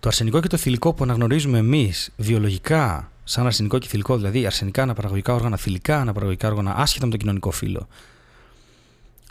το 0.00 0.08
αρσενικό 0.08 0.40
και 0.40 0.48
το 0.48 0.56
θηλυκό 0.56 0.92
που 0.92 1.04
αναγνωρίζουμε 1.04 1.58
εμείς 1.58 2.12
βιολογικά 2.16 3.12
σαν 3.24 3.46
αρσενικό 3.46 3.78
και 3.78 3.88
θηλυκό, 3.88 4.16
δηλαδή 4.16 4.46
αρσενικά 4.46 4.82
αναπαραγωγικά 4.82 5.34
όργανα, 5.34 5.56
θηλυκά 5.56 6.00
αναπαραγωγικά 6.00 6.48
όργανα, 6.48 6.74
άσχετα 6.76 7.04
με 7.04 7.10
το 7.10 7.16
κοινωνικό 7.16 7.50
φύλλο. 7.50 7.88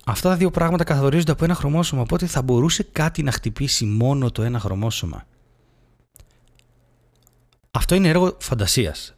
Αυτά 0.06 0.30
τα 0.30 0.36
δύο 0.36 0.52
πράγματα 0.52 0.84
καθορίζονται 0.84 1.32
από 1.32 1.44
ένα 1.44 1.54
χρωμόσωμα, 1.54 2.02
οπότε 2.02 2.26
θα 2.26 2.42
μπορούσε 2.42 2.84
κάτι 2.92 3.24
να 3.24 3.32
χτυπήσει 3.32 3.86
μόνο 3.86 4.32
το 4.32 4.42
ένα 4.42 4.60
χρωμόσωμα. 4.60 5.26
Αυτό 7.72 7.96
είναι 7.96 8.08
έργο 8.08 8.38
φαντασίας. 8.40 9.17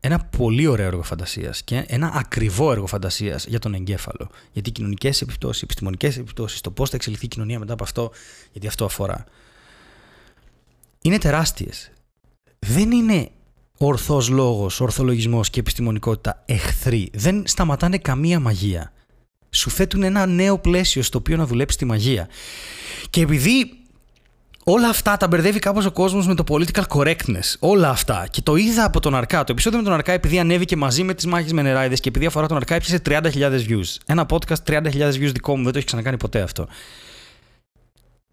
Ένα 0.00 0.18
πολύ 0.18 0.66
ωραίο 0.66 0.86
έργο 0.86 1.02
φαντασίας 1.02 1.62
και 1.62 1.84
ένα 1.86 2.12
ακριβό 2.14 2.72
έργο 2.72 2.86
φαντασίας 2.86 3.46
για 3.46 3.58
τον 3.58 3.74
εγκέφαλο. 3.74 4.30
Γιατί 4.52 4.68
οι 4.68 4.72
κοινωνικές 4.72 5.20
επιπτώσεις, 5.20 5.60
οι 5.60 5.64
επιστημονικές 5.64 6.16
επιπτώσεις, 6.16 6.60
το 6.60 6.70
πώς 6.70 6.90
θα 6.90 6.96
εξελιχθεί 6.96 7.24
η 7.24 7.28
κοινωνία 7.28 7.58
μετά 7.58 7.72
από 7.72 7.82
αυτό, 7.82 8.10
γιατί 8.52 8.66
αυτό 8.66 8.84
αφορά, 8.84 9.24
είναι 11.02 11.18
τεράστιες. 11.18 11.90
Δεν 12.58 12.90
είναι 12.90 13.30
ορθός 13.78 14.28
λόγος, 14.28 14.80
ορθολογισμός 14.80 15.50
και 15.50 15.60
επιστημονικότητα 15.60 16.42
εχθροί. 16.46 17.10
Δεν 17.12 17.42
σταματάνε 17.46 17.98
καμία 17.98 18.40
μαγεία. 18.40 18.92
Σου 19.50 19.70
θέτουν 19.70 20.02
ένα 20.02 20.26
νέο 20.26 20.58
πλαίσιο 20.58 21.02
στο 21.02 21.18
οποίο 21.18 21.36
να 21.36 21.46
δουλέψει 21.46 21.78
τη 21.78 21.84
μαγεία. 21.84 22.28
Και 23.10 23.20
επειδή 23.20 23.79
Όλα 24.72 24.88
αυτά 24.88 25.16
τα 25.16 25.28
μπερδεύει 25.28 25.58
κάπως 25.58 25.86
ο 25.86 25.90
κόσμος 25.90 26.26
με 26.26 26.34
το 26.34 26.44
political 26.48 26.82
correctness. 26.88 27.54
Όλα 27.58 27.88
αυτά. 27.88 28.26
Και 28.30 28.42
το 28.42 28.56
είδα 28.56 28.84
από 28.84 29.00
τον 29.00 29.14
Αρκά. 29.14 29.44
Το 29.44 29.52
επεισόδιο 29.52 29.78
με 29.78 29.84
τον 29.84 29.92
Αρκά, 29.92 30.12
επειδή 30.12 30.38
ανέβηκε 30.38 30.76
μαζί 30.76 31.02
με 31.02 31.14
τις 31.14 31.26
μάχες 31.26 31.52
με 31.52 31.62
νεράιδες 31.62 32.00
και 32.00 32.08
επειδή 32.08 32.26
αφορά 32.26 32.46
τον 32.46 32.56
Αρκά, 32.56 32.74
έπιασε 32.74 33.02
30.000 33.06 33.66
views. 33.68 33.96
Ένα 34.06 34.26
podcast 34.30 34.64
30.000 34.66 35.12
views 35.12 35.30
δικό 35.32 35.56
μου, 35.56 35.62
δεν 35.62 35.72
το 35.72 35.78
έχει 35.78 35.86
ξανακάνει 35.86 36.16
ποτέ 36.16 36.40
αυτό. 36.40 36.68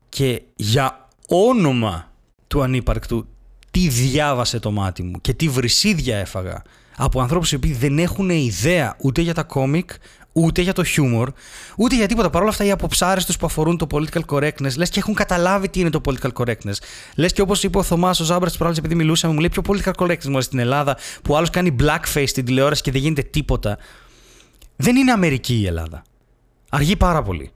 Και 0.09 0.41
για 0.55 1.07
όνομα 1.27 2.11
του 2.47 2.61
ανύπαρκτου, 2.61 3.27
τι 3.71 3.87
διάβασε 3.87 4.59
το 4.59 4.71
μάτι 4.71 5.03
μου 5.03 5.21
και 5.21 5.33
τι 5.33 5.49
βρυσίδια 5.49 6.17
έφαγα 6.17 6.61
από 6.97 7.21
ανθρώπους 7.21 7.51
οι 7.51 7.55
οποίοι 7.55 7.73
δεν 7.73 7.99
έχουν 7.99 8.29
ιδέα 8.29 8.95
ούτε 9.01 9.21
για 9.21 9.33
τα 9.33 9.43
κόμικ, 9.43 9.89
ούτε 10.37 10.61
για 10.61 10.73
το 10.73 10.83
χιούμορ, 10.83 11.31
ούτε 11.77 11.95
για 11.95 12.07
τίποτα. 12.07 12.29
Παρ' 12.29 12.41
όλα 12.41 12.51
αυτά, 12.51 12.63
οι 12.63 12.71
αποψάρε 12.71 13.21
του 13.27 13.33
που 13.39 13.45
αφορούν 13.45 13.77
το 13.77 13.87
political 13.91 14.21
correctness, 14.29 14.75
λες 14.77 14.89
και 14.89 14.99
έχουν 14.99 15.13
καταλάβει 15.13 15.69
τι 15.69 15.79
είναι 15.79 15.89
το 15.89 16.01
political 16.05 16.31
correctness. 16.33 16.77
Λες 17.15 17.33
και 17.33 17.41
όπως 17.41 17.63
είπε 17.63 17.77
ο 17.77 17.83
Θωμάς, 17.83 18.19
ο 18.19 18.23
Ζάμπρας 18.23 18.49
της 18.49 18.57
προάλλη, 18.57 18.75
επειδή 18.79 18.95
μιλούσαμε, 18.95 19.33
μου 19.33 19.39
λέει 19.39 19.49
πιο 19.49 19.61
political 19.67 19.93
correctness 19.97 20.27
μου 20.29 20.41
στην 20.41 20.59
Ελλάδα, 20.59 20.97
που 21.23 21.37
άλλος 21.37 21.49
κάνει 21.49 21.75
blackface 21.79 22.27
στην 22.27 22.45
τηλεόραση 22.45 22.81
και 22.81 22.91
δεν 22.91 23.01
γίνεται 23.01 23.21
τίποτα. 23.21 23.77
Δεν 24.75 24.95
είναι 24.95 25.11
Αμερική 25.11 25.55
η 25.55 25.65
Ελλάδα. 25.65 26.01
Αργεί 26.69 26.95
πάρα 26.95 27.21
πολύ. 27.21 27.51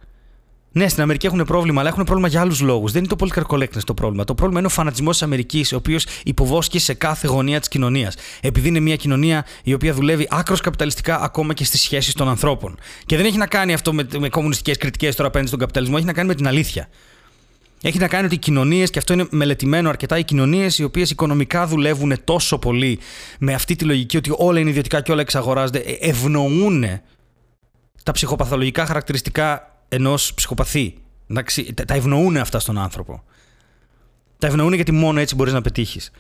Ναι, 0.74 0.88
στην 0.88 1.04
Αμερική 1.04 1.26
έχουν 1.26 1.44
πρόβλημα, 1.44 1.80
αλλά 1.80 1.90
έχουν 1.90 2.04
πρόβλημα 2.04 2.28
για 2.28 2.42
άλλους 2.42 2.62
λόγους. 2.62 2.92
Δεν 2.92 3.04
είναι 3.04 3.16
το 3.16 3.26
political 3.26 3.56
correctness 3.56 3.84
το 3.86 3.94
πρόβλημα. 3.94 4.24
Το 4.24 4.34
πρόβλημα 4.36 4.60
είναι 4.60 4.68
ο 4.68 4.72
φανατισμός 4.72 5.18
της 5.18 5.24
Αμερικής, 5.24 5.74
ο 5.74 5.76
οποίος 5.76 6.06
υποβόσκει 6.24 6.80
σε 6.80 6.94
κάθε 6.94 7.28
γωνία 7.28 7.60
της 7.60 7.68
κοινωνίας. 7.68 8.16
Επειδή 8.42 8.68
είναι 8.68 8.80
μια 8.80 8.96
κοινωνία 8.96 9.46
η 9.64 9.74
οποία 9.74 9.94
δουλεύει 9.94 10.28
άκρος 10.30 10.62
καπιταλιστικά 10.62 11.20
ακόμα 11.20 11.54
και 11.54 11.64
στις 11.64 11.82
σχέσεις 11.82 12.14
των 12.14 12.30
ανθρώπων. 12.30 12.80
Και 13.06 13.16
δεν 13.16 13.26
έχει 13.26 13.38
να 13.38 13.48
κάνει 13.48 13.74
αυτό 13.74 13.94
με, 13.94 14.08
με 14.18 14.30
κομμουνιστικές 14.30 14.78
κριτικές 14.78 15.16
τώρα 15.16 15.28
απέναντι 15.28 15.48
στον 15.48 15.60
καπιταλισμό, 15.60 15.96
έχει 15.98 16.06
να 16.06 16.14
κάνει 16.14 16.28
με 16.28 16.36
την 16.36 16.48
αλήθεια. 16.48 16.90
Έχει 17.82 18.00
να 18.00 18.08
κάνει 18.08 18.26
ότι 18.26 18.36
οι 18.36 18.38
κοινωνίες, 18.38 18.90
και 18.90 19.00
αυτό 19.00 19.14
είναι 19.14 19.28
μελετημένο 19.30 19.90
αρκετά, 19.90 20.18
οι 20.18 20.24
κοινωνίες 20.24 20.78
οι 20.78 20.84
οποίες 20.84 21.10
οικονομικά 21.10 21.68
δουλεύουν 21.68 22.14
τόσο 22.24 22.58
πολύ 22.58 23.00
με 23.40 23.54
αυτή 23.54 23.76
τη 23.76 23.86
λογική 23.86 24.18
ότι 24.18 24.32
όλα 24.38 24.60
είναι 24.60 24.70
ιδιωτικά 24.70 25.02
και 25.02 25.12
όλα 25.12 25.22
εξαγοράζονται, 25.22 25.80
ε, 25.80 26.10
ευνοούν 26.10 26.86
τα 28.04 28.12
ψυχοπαθολογικά 28.12 28.86
χαρακτηριστικά 28.86 29.71
ενός 29.92 30.34
ψυχοπαθή. 30.34 30.98
Εντάξει, 31.28 31.74
τα 31.74 31.94
ευνοούν 31.94 32.38
αυτά 32.38 32.60
στον 32.60 32.78
άνθρωπο. 32.78 33.24
Τα 34.38 34.48
ευνοούν 34.48 34.74
γιατί 34.74 34.92
μόνο 34.92 35.20
έτσι 35.20 35.36
μπορείς 35.36 35.54
να 35.54 35.62
πετύχεις. 35.62 36.12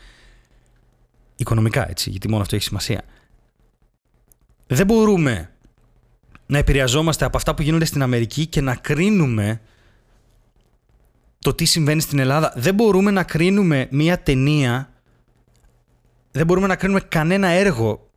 Οικονομικά 1.35 1.89
έτσι, 1.89 2.09
γιατί 2.09 2.29
μόνο 2.29 2.41
αυτό 2.41 2.55
έχει 2.55 2.63
σημασία. 2.63 3.01
Δεν 4.67 4.85
μπορούμε 4.85 5.51
να 6.45 6.57
επηρεαζόμαστε 6.57 7.25
από 7.25 7.37
αυτά 7.37 7.53
που 7.53 7.61
γίνονται 7.61 7.85
στην 7.85 8.01
Αμερική 8.01 8.45
και 8.45 8.61
να 8.61 8.75
κρίνουμε 8.75 9.61
το 11.39 11.53
τι 11.53 11.65
συμβαίνει 11.65 12.01
στην 12.01 12.19
Ελλάδα. 12.19 12.53
Δεν 12.55 12.75
μπορούμε 12.75 13.11
να 13.11 13.23
κρίνουμε 13.23 13.87
μία 13.91 14.19
ταινία, 14.19 14.91
δεν 16.31 16.45
μπορούμε 16.45 16.67
να 16.67 16.75
κρίνουμε 16.75 16.99
κανένα 16.99 17.47
έργο 17.47 18.09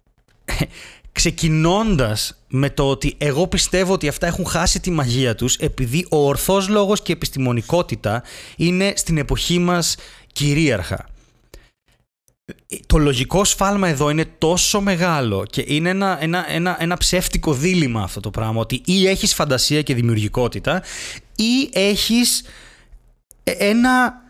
ξεκινώντας 1.15 2.45
με 2.49 2.71
το 2.71 2.91
ότι 2.91 3.15
εγώ 3.19 3.47
πιστεύω 3.47 3.93
ότι 3.93 4.09
αυτά 4.09 4.27
έχουν 4.27 4.47
χάσει 4.47 4.81
τη 4.81 4.91
μαγεία 4.91 5.35
τους 5.35 5.57
επειδή 5.57 6.07
ο 6.11 6.27
ορθός 6.27 6.69
λόγος 6.69 7.03
και 7.03 7.13
η 7.13 7.15
επιστημονικότητα 7.15 8.23
είναι 8.57 8.93
στην 8.97 9.19
εποχή 9.19 9.59
μας 9.59 9.97
κυρίαρχα. 10.33 11.09
Το 12.87 12.99
λογικό 12.99 13.45
σφάλμα 13.45 13.89
εδώ 13.89 14.11
είναι 14.11 14.25
τόσο 14.39 14.81
μεγάλο 14.81 15.45
και 15.51 15.65
είναι 15.67 15.89
ένα, 15.89 16.19
ένα, 16.23 16.53
ένα, 16.53 16.77
ένα 16.81 16.97
ψεύτικο 16.97 17.53
δίλημα 17.53 18.03
αυτό 18.03 18.21
το 18.21 18.31
πράγμα 18.31 18.61
ότι 18.61 18.83
ή 18.85 19.07
έχεις 19.07 19.35
φαντασία 19.35 19.83
και 19.83 19.95
δημιουργικότητα 19.95 20.83
ή 21.37 21.71
έχεις 21.73 22.43
ένα, 23.43 24.23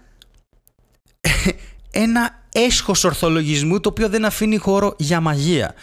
ένα 1.90 2.42
έσχος 2.52 3.04
ορθολογισμού 3.04 3.80
το 3.80 3.88
οποίο 3.88 4.08
δεν 4.08 4.24
αφήνει 4.24 4.56
χώρο 4.56 4.94
για 4.98 5.20
μαγεία 5.20 5.74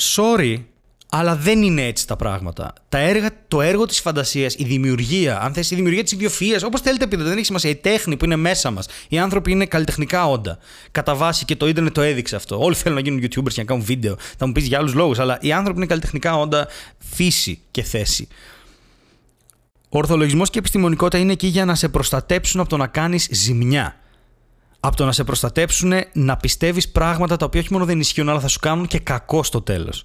sorry, 0.00 0.56
αλλά 1.10 1.36
δεν 1.36 1.62
είναι 1.62 1.86
έτσι 1.86 2.06
τα 2.06 2.16
πράγματα. 2.16 2.72
Τα 2.88 2.98
έργα, 2.98 3.30
το 3.48 3.60
έργο 3.60 3.86
της 3.86 4.00
φαντασίας, 4.00 4.54
η 4.54 4.64
δημιουργία, 4.64 5.40
αν 5.40 5.52
θες, 5.52 5.70
η 5.70 5.74
δημιουργία 5.74 6.02
της 6.02 6.12
ιδιοφυα, 6.12 6.60
όπως 6.64 6.80
θέλετε 6.80 7.06
πείτε, 7.06 7.22
δεν 7.22 7.36
έχει 7.36 7.44
σημασία. 7.44 7.70
Η 7.70 7.76
τέχνη 7.76 8.16
που 8.16 8.24
είναι 8.24 8.36
μέσα 8.36 8.70
μας. 8.70 8.86
Οι 9.08 9.18
άνθρωποι 9.18 9.50
είναι 9.50 9.66
καλλιτεχνικά 9.66 10.26
όντα. 10.26 10.58
Κατά 10.90 11.14
βάση 11.14 11.44
και 11.44 11.56
το 11.56 11.68
ίντερνετ 11.68 11.94
το 11.94 12.00
έδειξε 12.00 12.36
αυτό. 12.36 12.62
Όλοι 12.62 12.74
θέλουν 12.74 12.96
να 12.96 13.02
γίνουν 13.02 13.20
YouTubers 13.22 13.52
και 13.52 13.60
να 13.60 13.64
κάνουν 13.64 13.84
βίντεο. 13.84 14.16
Θα 14.38 14.46
μου 14.46 14.52
πεις 14.52 14.66
για 14.66 14.78
άλλους 14.78 14.94
λόγους, 14.94 15.18
αλλά 15.18 15.38
οι 15.40 15.52
άνθρωποι 15.52 15.78
είναι 15.78 15.86
καλλιτεχνικά 15.86 16.36
όντα 16.36 16.68
φύση 16.98 17.60
και 17.70 17.82
θέση. 17.82 18.28
Ο 19.88 19.98
ορθολογισμός 19.98 20.48
και 20.48 20.56
η 20.56 20.58
επιστημονικότητα 20.58 21.18
είναι 21.18 21.32
εκεί 21.32 21.46
για 21.46 21.64
να 21.64 21.74
σε 21.74 21.88
προστατέψουν 21.88 22.60
από 22.60 22.68
το 22.68 22.76
να 22.76 22.86
κάνεις 22.86 23.28
ζημιά 23.30 24.00
από 24.80 24.96
το 24.96 25.04
να 25.04 25.12
σε 25.12 25.24
προστατέψουν 25.24 25.92
να 26.12 26.36
πιστεύεις 26.36 26.88
πράγματα 26.88 27.36
τα 27.36 27.44
οποία 27.44 27.60
όχι 27.60 27.72
μόνο 27.72 27.84
δεν 27.84 28.00
ισχύουν 28.00 28.28
αλλά 28.28 28.40
θα 28.40 28.48
σου 28.48 28.58
κάνουν 28.58 28.86
και 28.86 28.98
κακό 28.98 29.42
στο 29.42 29.62
τέλος. 29.62 30.04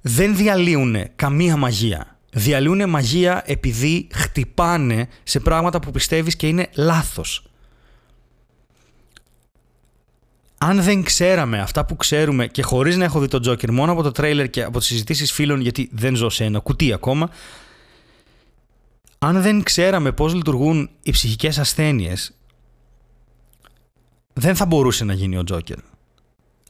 Δεν 0.00 0.36
διαλύουν 0.36 0.96
καμία 1.16 1.56
μαγεία. 1.56 2.18
Διαλύουν 2.32 2.90
μαγεία 2.90 3.42
επειδή 3.46 4.08
χτυπάνε 4.12 5.08
σε 5.22 5.40
πράγματα 5.40 5.80
που 5.80 5.90
πιστεύεις 5.90 6.36
και 6.36 6.48
είναι 6.48 6.68
λάθος. 6.74 7.42
Αν 10.58 10.82
δεν 10.82 11.02
ξέραμε 11.02 11.60
αυτά 11.60 11.84
που 11.84 11.96
ξέρουμε 11.96 12.46
και 12.46 12.62
χωρίς 12.62 12.96
να 12.96 13.04
έχω 13.04 13.20
δει 13.20 13.28
τον 13.28 13.40
Τζόκερ 13.40 13.72
μόνο 13.72 13.92
από 13.92 14.02
το 14.02 14.12
τρέιλερ 14.12 14.50
και 14.50 14.62
από 14.62 14.78
τις 14.78 14.86
συζητήσεις 14.86 15.32
φίλων 15.32 15.60
γιατί 15.60 15.88
δεν 15.92 16.14
ζω 16.14 16.28
σε 16.28 16.44
ένα 16.44 16.58
κουτί 16.58 16.92
ακόμα 16.92 17.30
αν 19.18 19.42
δεν 19.42 19.62
ξέραμε 19.62 20.12
πώς 20.12 20.34
λειτουργούν 20.34 20.90
οι 21.02 21.10
ψυχικές 21.10 21.58
ασθένειες 21.58 22.37
δεν 24.38 24.56
θα 24.56 24.66
μπορούσε 24.66 25.04
να 25.04 25.12
γίνει 25.12 25.36
ο 25.36 25.44
Τζόκερ. 25.44 25.76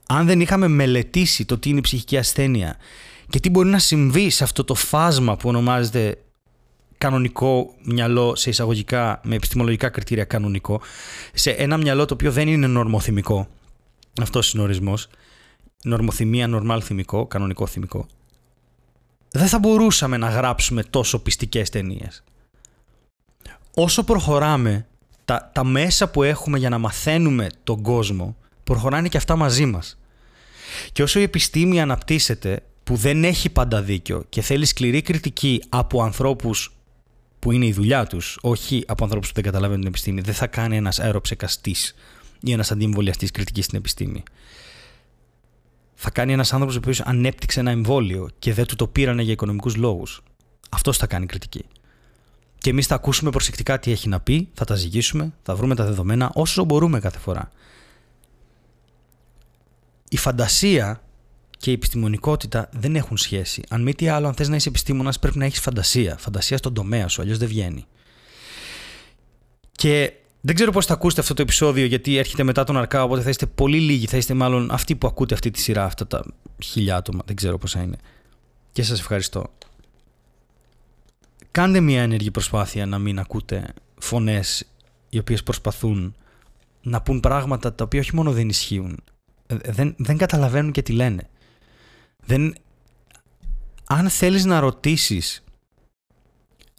Αν 0.07 0.27
δεν 0.27 0.41
είχαμε 0.41 0.69
μελετήσει 0.69 1.45
το 1.45 1.59
τι 1.59 1.69
είναι 1.69 1.79
η 1.79 1.83
ψυχική 1.83 2.17
ασθένεια 2.17 2.77
και 3.29 3.41
τι 3.41 3.51
μπορεί 3.51 3.69
να 3.69 3.79
συμβεί 3.79 4.31
σε 4.31 4.45
αυτό 4.45 4.65
το 4.65 4.75
φάσμα 4.75 5.37
που 5.37 5.49
ονομάζεται 5.49 6.19
κανονικό 6.99 7.75
μυαλό 7.83 8.35
σε 8.37 8.51
εισαγωγικά, 8.51 9.21
με 9.25 9.35
επιστημολογικά 9.35 9.89
κριτήρια 9.89 10.25
κανονικό, 10.25 10.81
σε 11.33 11.51
ένα 11.51 11.77
μυαλό 11.77 12.05
το 12.05 12.15
οποίο 12.15 12.33
δεν 12.33 12.49
είναι 12.49 12.67
νορμοθυμικό, 12.67 13.49
αυτός 14.21 14.53
είναι 14.53 14.63
ο 14.63 14.65
ορισμός, 14.65 15.09
νορμοθυμία, 15.83 16.47
νορμάλ 16.47 16.83
θυμικό, 16.85 17.27
κανονικό 17.27 17.67
θυμικό, 17.67 18.07
δεν 19.31 19.47
θα 19.47 19.59
μπορούσαμε 19.59 20.17
να 20.17 20.29
γράψουμε 20.29 20.83
τόσο 20.83 21.19
πιστικές 21.19 21.71
ταινίες. 21.71 22.23
Όσο 23.75 24.05
προχωράμε 24.05 24.87
τα, 25.29 25.51
τα 25.55 25.65
μέσα 25.65 26.09
που 26.11 26.23
έχουμε 26.23 26.59
για 26.59 26.69
να 26.69 26.79
μαθαίνουμε 26.79 27.47
τον 27.65 27.83
κόσμο 27.83 28.37
προχωράνε 28.65 29.09
και 29.09 29.17
αυτά 29.17 29.37
μαζί 29.37 29.67
μας. 29.67 29.99
Και 30.93 31.03
όσο 31.03 31.19
η 31.19 31.23
επιστήμη 31.23 31.81
αναπτύσσεται, 31.81 32.63
που 32.85 32.97
δεν 32.97 33.25
έχει 33.25 33.51
πάντα 33.51 33.83
δίκιο 33.83 34.25
και 34.29 34.41
θέλει 34.41 34.65
σκληρή 34.65 35.03
κριτική 35.03 35.63
από 35.69 36.03
ανθρώπους 36.03 36.77
που 37.39 37.53
είναι 37.53 37.67
η 37.67 37.73
δουλειά 37.73 38.07
τους, 38.07 38.39
όχι 38.41 38.85
από 38.87 39.05
ανθρώπους 39.05 39.29
που 39.29 39.35
δεν 39.35 39.45
καταλαβαίνουν 39.45 39.81
την 39.81 39.89
επιστήμη, 39.89 40.21
δεν 40.21 40.35
θα 40.35 40.47
κάνει 40.47 40.77
ένας 40.77 40.99
αεροψεκαστής 40.99 41.95
ή 42.41 42.53
ένας 42.53 42.71
αντιεμβολιαστής 42.71 43.31
κριτικής 43.31 43.65
στην 43.65 43.79
επιστήμη. 43.79 44.23
Θα 45.95 46.11
κάνει 46.11 46.33
ένας 46.33 46.53
άνθρωπος 46.53 46.77
ο 46.77 46.79
οποίος 46.79 47.01
ανέπτυξε 47.01 47.61
ένα 47.61 47.71
εμβόλιο 47.71 48.29
και 48.39 48.53
δεν 48.53 48.67
του 48.67 48.77
το 48.77 48.87
πήρανε 48.87 49.23
για 49.23 49.33
οικονομικούς 49.33 49.77
λόγους. 49.77 50.23
Αυτός 50.69 50.97
θα 50.97 51.07
κάνει 51.07 51.27
κριτική. 51.27 51.65
Και 52.59 52.71
εμείς 52.71 52.87
θα 52.87 52.95
ακούσουμε 52.95 53.31
προσεκτικά 53.31 53.79
τι 53.79 53.91
έχει 53.91 54.09
να 54.09 54.21
πει, 54.21 54.49
θα 54.55 54.65
τα 54.65 54.75
ζυγίσουμε, 54.75 55.33
θα 55.43 55.55
βρούμε 55.55 55.75
τα 55.75 55.85
δεδομένα 55.85 56.31
όσο 56.35 56.65
μπορούμε 56.65 57.01
κάθε 57.01 57.19
φορά. 57.19 57.51
Η 60.09 60.17
φαντασία 60.17 61.03
και 61.59 61.71
η 61.71 61.73
επιστημονικότητα 61.73 62.69
δεν 62.73 62.97
έχουν 62.97 63.17
σχέση. 63.17 63.63
Αν 63.69 63.83
μη 63.83 63.95
τι 63.95 64.09
άλλο, 64.09 64.27
αν 64.27 64.35
θες 64.35 64.49
να 64.49 64.57
είσαι 64.57 64.69
επιστήμονας, 64.69 65.19
πρέπει 65.19 65.39
να 65.39 65.45
έχεις 65.45 65.61
φαντασία. 65.61 66.17
Φαντασία 66.19 66.57
στον 66.57 66.75
τομέα 66.75 67.09
σου, 67.09 67.23
αλλιώς 67.23 67.39
δεν 67.39 67.49
βγαίνει. 67.49 67.87
Και 69.73 70.13
Δεν 70.41 70.55
ξέρω 70.55 70.73
πώς 70.73 70.87
θα 70.87 70.93
ακούσετε 70.93 71.21
αυτό 71.21 71.35
το 71.35 71.43
επεισόδιο, 71.43 71.85
γιατί 71.85 72.17
έρχεται 72.17 72.43
μετά 72.43 72.65
τον 72.65 72.77
Αρκά, 72.77 73.03
οπότε 73.03 73.23
θα 73.23 73.29
είστε 73.29 73.47
πολύ 73.47 73.81
λίγοι. 73.81 74.07
Θα 74.07 74.17
είστε 74.17 74.35
μάλλον 74.35 74.71
αυτοί 74.71 74.97
που 74.97 75.07
ακούτε 75.07 75.35
αυτή 75.35 75.51
τη 75.51 75.61
σειρά, 75.61 75.85
αυτά 75.85 76.07
τα 76.07 76.25
χιλιά 76.63 76.97
άτομα. 76.97 77.23
Δεν 77.25 77.37
ξέρω 77.37 77.59
πόσα 77.59 77.83
είναι. 77.83 77.97
Και 78.73 78.83
σας 78.83 79.01
ευχαριστώ. 79.01 79.51
Κάντε 81.59 81.81
μια 81.81 82.03
ενεργή 82.03 82.31
προσπάθεια 82.31 82.87
να 82.87 82.99
μην 82.99 83.19
ακούτε 83.19 83.75
φωνές 83.99 84.69
οι 85.09 85.19
οποίες 85.19 85.43
προσπαθούν 85.43 86.15
να 86.83 87.03
πούν 87.03 87.21
πράγματα 87.21 87.75
τα 87.75 87.85
οποία 87.85 88.01
όχι 88.01 88.15
μόνο 88.15 88.33
δεν 88.33 88.49
ισχύουν, 88.49 89.05
ε, 89.47 89.57
δεν, 89.57 89.95
δεν 89.99 90.17
καταλαβαίνουν 90.17 90.73
και 90.73 90.83
τι 90.83 90.93
λένε. 90.93 91.29
Δεν, 92.25 92.55
αν 93.87 94.09
θέλεις 94.09 94.45
να 94.45 94.61
ρωτήσεις 94.61 95.45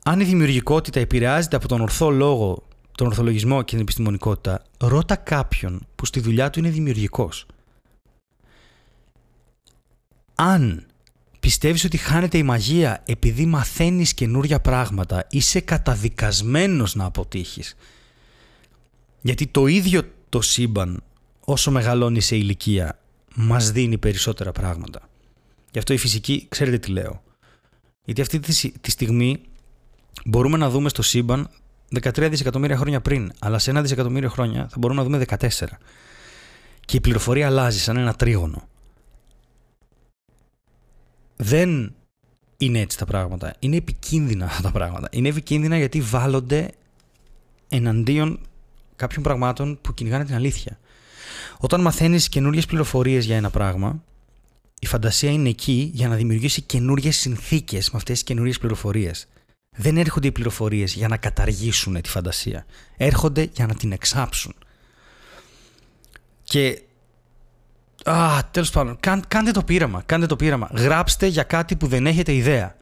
αν 0.04 0.20
η 0.20 0.24
δημιουργικότητα 0.24 1.00
επηρεάζεται 1.00 1.56
από 1.56 1.68
τον 1.68 1.82
ορθό 1.82 2.10
λόγο, 2.10 2.68
τον 2.98 3.08
ορθολογισμό 3.08 3.62
και 3.62 3.72
την 3.72 3.80
επιστημονικότητα, 3.80 4.62
ρώτα 4.78 5.16
κάποιον 5.16 5.88
που 5.96 6.06
στη 6.06 6.20
δουλειά 6.20 6.50
του 6.50 6.60
είναι 6.60 6.70
δημιουργικός. 6.70 7.46
Αν 10.36 10.89
πιστεύεις 11.40 11.84
ότι 11.84 11.98
χάνεται 11.98 12.38
η 12.38 12.44
μαγεία 12.44 13.04
επειδή 13.06 13.46
μαθαίνεις 13.46 14.14
καινούρια 14.14 14.60
πράγματα, 14.60 15.28
είσαι 15.30 15.60
καταδικασμένος 15.60 16.96
να 16.96 17.06
αποτύχεις; 17.06 17.76
Γιατί 19.22 19.48
το 19.48 19.68
ίδιο 19.68 20.02
το 20.30 20.42
σύμπαν, 20.42 21.04
όσο 21.46 21.72
μεγαλώνει 21.72 22.22
σε 22.22 22.36
ηλικία, 22.36 23.00
μας 23.36 23.72
δίνει 23.72 23.98
περισσότερα 23.98 24.52
πράγματα. 24.52 25.10
Γι' 25.72 25.80
αυτό 25.80 25.94
η 25.94 25.98
φυσική, 25.98 26.46
ξέρετε 26.50 26.78
τι 26.78 26.92
λέω. 26.92 27.24
Γιατί 28.06 28.22
αυτή 28.22 28.40
τη 28.82 28.92
στιγμή 28.92 29.42
μπορούμε 30.26 30.58
να 30.58 30.70
δούμε 30.70 30.90
στο 30.90 31.02
σύμπαν 31.02 31.50
13 32.02 32.28
δισεκατομμύρια 32.30 32.78
χρόνια 32.78 33.02
πριν, 33.02 33.32
αλλά 33.40 33.60
σε 33.60 33.70
ένα 33.70 33.82
δισεκατομμύριο 33.82 34.30
χρόνια 34.30 34.68
θα 34.72 34.76
μπορούμε 34.80 35.02
να 35.02 35.08
δούμε 35.08 35.26
14. 35.40 35.48
Και 36.86 36.98
η 36.98 37.00
πληροφορία 37.00 37.48
αλλάζει 37.48 37.80
σαν 37.80 37.98
ένα 37.98 38.14
τρίγωνο. 38.14 38.68
Δεν 41.42 41.96
είναι 42.58 42.80
έτσι 42.80 42.98
τα 42.98 43.06
πράγματα. 43.06 43.56
Είναι 43.60 43.76
επικίνδυνα 43.76 44.46
αυτά 44.46 44.62
τα 44.68 44.72
πράγματα. 44.72 45.08
Είναι 45.12 45.28
επικίνδυνα 45.28 45.78
γιατί 45.78 46.02
βάλλονται 46.02 46.72
εναντίον 47.70 48.40
κάποιων 48.96 49.24
πραγμάτων 49.24 49.80
που 49.82 49.94
κυνηγάνε 49.94 50.26
την 50.26 50.36
αλήθεια. 50.36 50.80
Όταν 51.58 51.82
μαθαίνεις 51.82 52.30
καινούριες 52.30 52.66
πληροφορίες 52.66 53.26
για 53.26 53.36
ένα 53.36 53.50
πράγμα, 53.50 54.04
η 54.80 54.86
φαντασία 54.86 55.32
είναι 55.32 55.50
εκεί 55.50 55.92
για 55.94 56.08
να 56.08 56.16
δημιουργήσει 56.16 56.62
καινούριες 56.62 57.18
συνθήκες 57.18 57.92
με 57.92 57.98
αυτές 57.98 58.14
τις 58.14 58.24
καινούριες 58.24 58.58
πληροφορίες. 58.58 59.28
Δεν 59.78 59.98
έρχονται 59.98 60.28
οι 60.28 60.32
πληροφορίες 60.32 60.94
για 60.94 61.08
να 61.08 61.18
καταργήσουν 61.18 62.02
τη 62.02 62.10
φαντασία. 62.10 62.66
Έρχονται 62.98 63.50
για 63.54 63.66
να 63.66 63.76
την 63.76 63.92
εξάψουν. 63.92 64.54
Και 66.44 66.82
Α, 68.04 68.40
τέλος 68.52 68.70
πάντων, 68.70 68.98
κάντε 69.28 69.52
το 69.52 69.64
πείραμα. 69.64 70.04
Κάντε 70.06 70.26
το 70.26 70.36
πείραμα. 70.36 70.70
Γράψτε 70.74 71.28
για 71.28 71.44
κάτι 71.44 71.76
που 71.76 71.88
δεν 71.88 72.06
έχετε 72.06 72.34
ιδέα. 72.34 72.76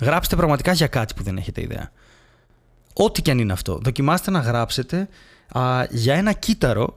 Γράψτε 0.00 0.36
πραγματικά 0.36 0.72
για 0.72 0.86
κάτι 0.86 1.14
που 1.14 1.22
δεν 1.22 1.36
έχετε 1.36 1.60
ιδέα. 1.60 1.92
Ό,τι 2.94 3.22
και 3.22 3.30
αν 3.30 3.38
είναι 3.38 3.52
αυτό. 3.52 3.80
Δοκιμάστε 3.82 4.30
να 4.30 4.38
γράψετε 4.38 5.08
α, 5.52 5.84
για 5.90 6.14
ένα 6.14 6.32
κύτταρο, 6.32 6.96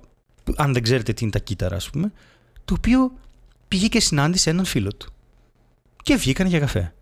αν 0.55 0.73
δεν 0.73 0.83
ξέρετε 0.83 1.13
τι 1.13 1.23
είναι 1.23 1.31
τα 1.31 1.39
κύτταρα, 1.39 1.75
ας 1.75 1.89
πούμε, 1.89 2.11
το 2.65 2.73
οποίο 2.77 3.11
πήγε 3.67 3.87
και 3.87 3.99
συνάντησε 3.99 4.49
έναν 4.49 4.65
φίλο 4.65 4.93
του. 4.93 5.13
Και 6.03 6.15
βγήκαν 6.15 6.47
για 6.47 6.59
καφέ. 6.59 6.93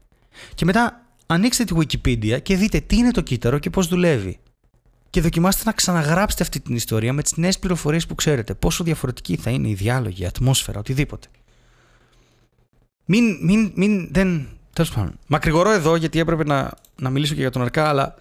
Και 0.55 0.65
μετά 0.65 1.01
ανοίξτε 1.25 1.63
τη 1.63 1.73
Wikipedia 1.77 2.41
και 2.41 2.55
δείτε 2.55 2.79
τι 2.79 2.95
είναι 2.95 3.11
το 3.11 3.21
κύτταρο 3.21 3.59
και 3.59 3.69
πώς 3.69 3.87
δουλεύει 3.87 4.39
και 5.13 5.21
δοκιμάστε 5.21 5.61
να 5.65 5.71
ξαναγράψετε 5.71 6.43
αυτή 6.43 6.59
την 6.59 6.75
ιστορία 6.75 7.13
με 7.13 7.21
τις 7.21 7.37
νέες 7.37 7.59
πληροφορίες 7.59 8.05
που 8.05 8.15
ξέρετε. 8.15 8.53
Πόσο 8.53 8.83
διαφορετική 8.83 9.35
θα 9.35 9.49
είναι 9.49 9.67
η 9.67 9.73
διάλογη, 9.73 10.23
η 10.23 10.25
ατμόσφαιρα, 10.25 10.79
οτιδήποτε. 10.79 11.27
Μην, 13.05 13.37
μην, 13.41 13.71
μην, 13.75 14.07
δεν. 14.11 14.47
Τέλος 14.73 14.91
πάντων. 14.91 15.19
Μακρηγορώ 15.27 15.71
εδώ 15.71 15.95
γιατί 15.95 16.19
έπρεπε 16.19 16.43
να, 16.43 16.71
να 16.95 17.09
μιλήσω 17.09 17.33
και 17.33 17.39
για 17.39 17.49
τον 17.49 17.61
Αρκά, 17.61 17.87
αλλά. 17.87 18.15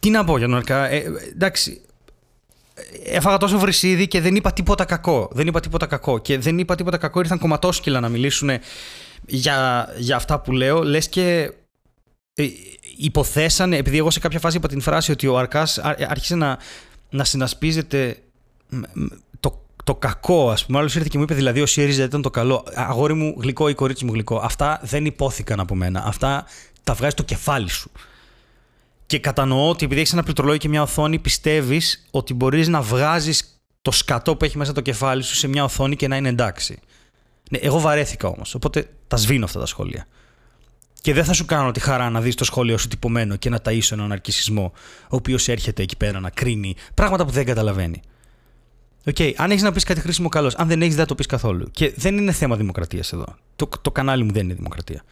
Τι 0.00 0.10
να 0.10 0.24
πω 0.24 0.38
για 0.38 0.46
τον 0.46 0.56
Αρκά; 0.56 0.88
Ε, 0.88 1.04
εντάξει. 1.32 1.80
Έφαγα 3.04 3.36
τόσο 3.36 3.58
βρυσίδι 3.58 4.08
και 4.08 4.20
δεν 4.20 4.36
είπα 4.36 4.52
τίποτα 4.52 4.84
κακό. 4.84 5.28
Δεν 5.32 5.46
είπα 5.46 5.60
τίποτα 5.60 5.86
κακό. 5.86 6.18
Και 6.18 6.38
δεν 6.38 6.58
είπα 6.58 6.74
τίποτα 6.74 6.96
κακό. 6.96 7.20
Ήρθαν 7.20 7.38
κομματόσκυλα 7.38 8.00
να 8.00 8.08
μιλήσουν 8.08 8.50
για, 9.26 9.88
για 9.98 10.16
αυτά 10.16 10.40
που 10.40 10.52
λέω. 10.52 10.82
Λες 10.82 11.08
και 11.08 11.52
ε, 12.34 12.46
υποθέσανε, 13.00 13.76
επειδή 13.76 13.98
εγώ 13.98 14.10
σε 14.10 14.20
κάποια 14.20 14.38
φάση 14.38 14.56
είπα 14.56 14.68
την 14.68 14.80
φράση 14.80 15.12
ότι 15.12 15.26
ο 15.26 15.38
Αρκάς 15.38 15.78
άρχισε 16.08 16.34
να, 16.34 16.58
να 17.10 17.24
συνασπίζεται 17.24 18.18
το, 19.40 19.62
το 19.84 19.94
κακό, 19.94 20.50
ας 20.50 20.66
πούμε. 20.66 20.78
Άλλος 20.78 20.94
ήρθε 20.94 21.08
και 21.10 21.18
μου 21.18 21.24
είπε 21.24 21.34
δηλαδή 21.34 21.60
ο 21.60 21.66
ΣΥΡΙΖΑ 21.66 22.04
ήταν 22.04 22.22
το 22.22 22.30
καλό. 22.30 22.64
Αγόρι 22.74 23.14
μου 23.14 23.34
γλυκό 23.38 23.68
ή 23.68 23.74
κορίτσι 23.74 24.04
μου 24.04 24.12
γλυκό. 24.12 24.36
Αυτά 24.36 24.80
δεν 24.82 25.04
υπόθηκαν 25.04 25.60
από 25.60 25.74
μένα. 25.74 26.04
Αυτά 26.06 26.46
τα 26.84 26.94
βγάζει 26.94 27.14
το 27.14 27.22
κεφάλι 27.22 27.68
σου. 27.68 27.90
Και 29.06 29.18
κατανοώ 29.18 29.68
ότι 29.68 29.84
επειδή 29.84 30.00
έχεις 30.00 30.12
ένα 30.12 30.22
πληκτρολόγιο 30.22 30.60
και 30.60 30.68
μια 30.68 30.82
οθόνη, 30.82 31.18
πιστεύεις 31.18 32.06
ότι 32.10 32.34
μπορείς 32.34 32.68
να 32.68 32.80
βγάζεις 32.80 33.62
το 33.82 33.90
σκατό 33.90 34.36
που 34.36 34.44
έχει 34.44 34.58
μέσα 34.58 34.72
το 34.72 34.80
κεφάλι 34.80 35.22
σου 35.22 35.34
σε 35.34 35.48
μια 35.48 35.64
οθόνη 35.64 35.96
και 35.96 36.08
να 36.08 36.16
είναι 36.16 36.28
εντάξει. 36.28 36.78
Ναι, 37.50 37.58
εγώ 37.58 37.80
βαρέθηκα 37.80 38.28
όμως. 38.28 38.54
Οπότε 38.54 38.90
τα 39.08 39.16
σβήνω 39.16 39.44
αυτά 39.44 39.58
τα 39.60 39.66
σχόλια. 39.66 40.06
Και 41.00 41.14
δεν 41.14 41.24
θα 41.24 41.32
σου 41.32 41.44
κάνω 41.44 41.70
τη 41.70 41.80
χαρά 41.80 42.10
να 42.10 42.20
δεις 42.20 42.34
το 42.34 42.44
σχόλιο 42.44 42.78
σου 42.78 42.88
τυπωμένο 42.88 43.36
και 43.36 43.50
να 43.50 43.58
ταΐσω 43.64 43.92
έναν 43.92 44.12
ναρκισσισμό, 44.12 44.72
ο 45.02 45.16
οποίος 45.16 45.48
έρχεται 45.48 45.82
εκεί 45.82 45.96
πέρα 45.96 46.20
να 46.20 46.30
κρίνει 46.30 46.76
πράγματα 46.94 47.24
που 47.24 47.30
δεν 47.30 47.44
καταλαβαίνει. 47.44 48.00
Οκ, 49.06 49.16
okay, 49.18 49.32
αν 49.36 49.50
έχεις 49.50 49.62
να 49.62 49.72
πεις 49.72 49.84
κάτι 49.84 50.00
χρήσιμο, 50.00 50.28
καλώς. 50.28 50.54
Αν 50.54 50.68
δεν 50.68 50.80
έχεις, 50.80 50.94
δεν 50.94 51.02
θα 51.02 51.08
το 51.08 51.14
πεις 51.14 51.26
καθόλου. 51.26 51.70
Και 51.70 51.92
δεν 51.96 52.16
είναι 52.16 52.32
θέμα 52.32 52.56
δημοκρατίας 52.56 53.12
εδώ. 53.12 53.34
Το, 53.56 53.68
το 53.82 53.90
κανάλι 53.90 54.24
μου 54.24 54.32
δεν 54.32 54.44
είναι 54.44 54.54
δημοκρατία. 54.54 55.04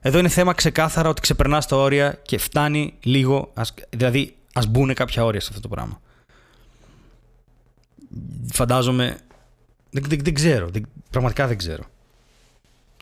Εδώ 0.00 0.18
είναι 0.18 0.28
θέμα 0.28 0.52
ξεκάθαρα 0.52 1.08
ότι 1.08 1.20
ξεπερνάς 1.20 1.66
τα 1.66 1.76
όρια 1.76 2.20
και 2.22 2.38
φτάνει 2.38 2.94
λίγο. 3.02 3.50
Ας, 3.54 3.74
δηλαδή, 3.90 4.36
ας 4.52 4.66
μπουν 4.66 4.94
κάποια 4.94 5.24
όρια 5.24 5.40
σε 5.40 5.48
αυτό 5.48 5.60
το 5.60 5.68
πράγμα. 5.68 6.00
Φαντάζομαι. 8.52 9.18
Δεν, 9.90 10.04
δεν, 10.08 10.18
δεν 10.22 10.34
ξέρω. 10.34 10.68
Δεν, 10.68 10.86
πραγματικά 11.10 11.46
δεν 11.46 11.58
ξέρω. 11.58 11.84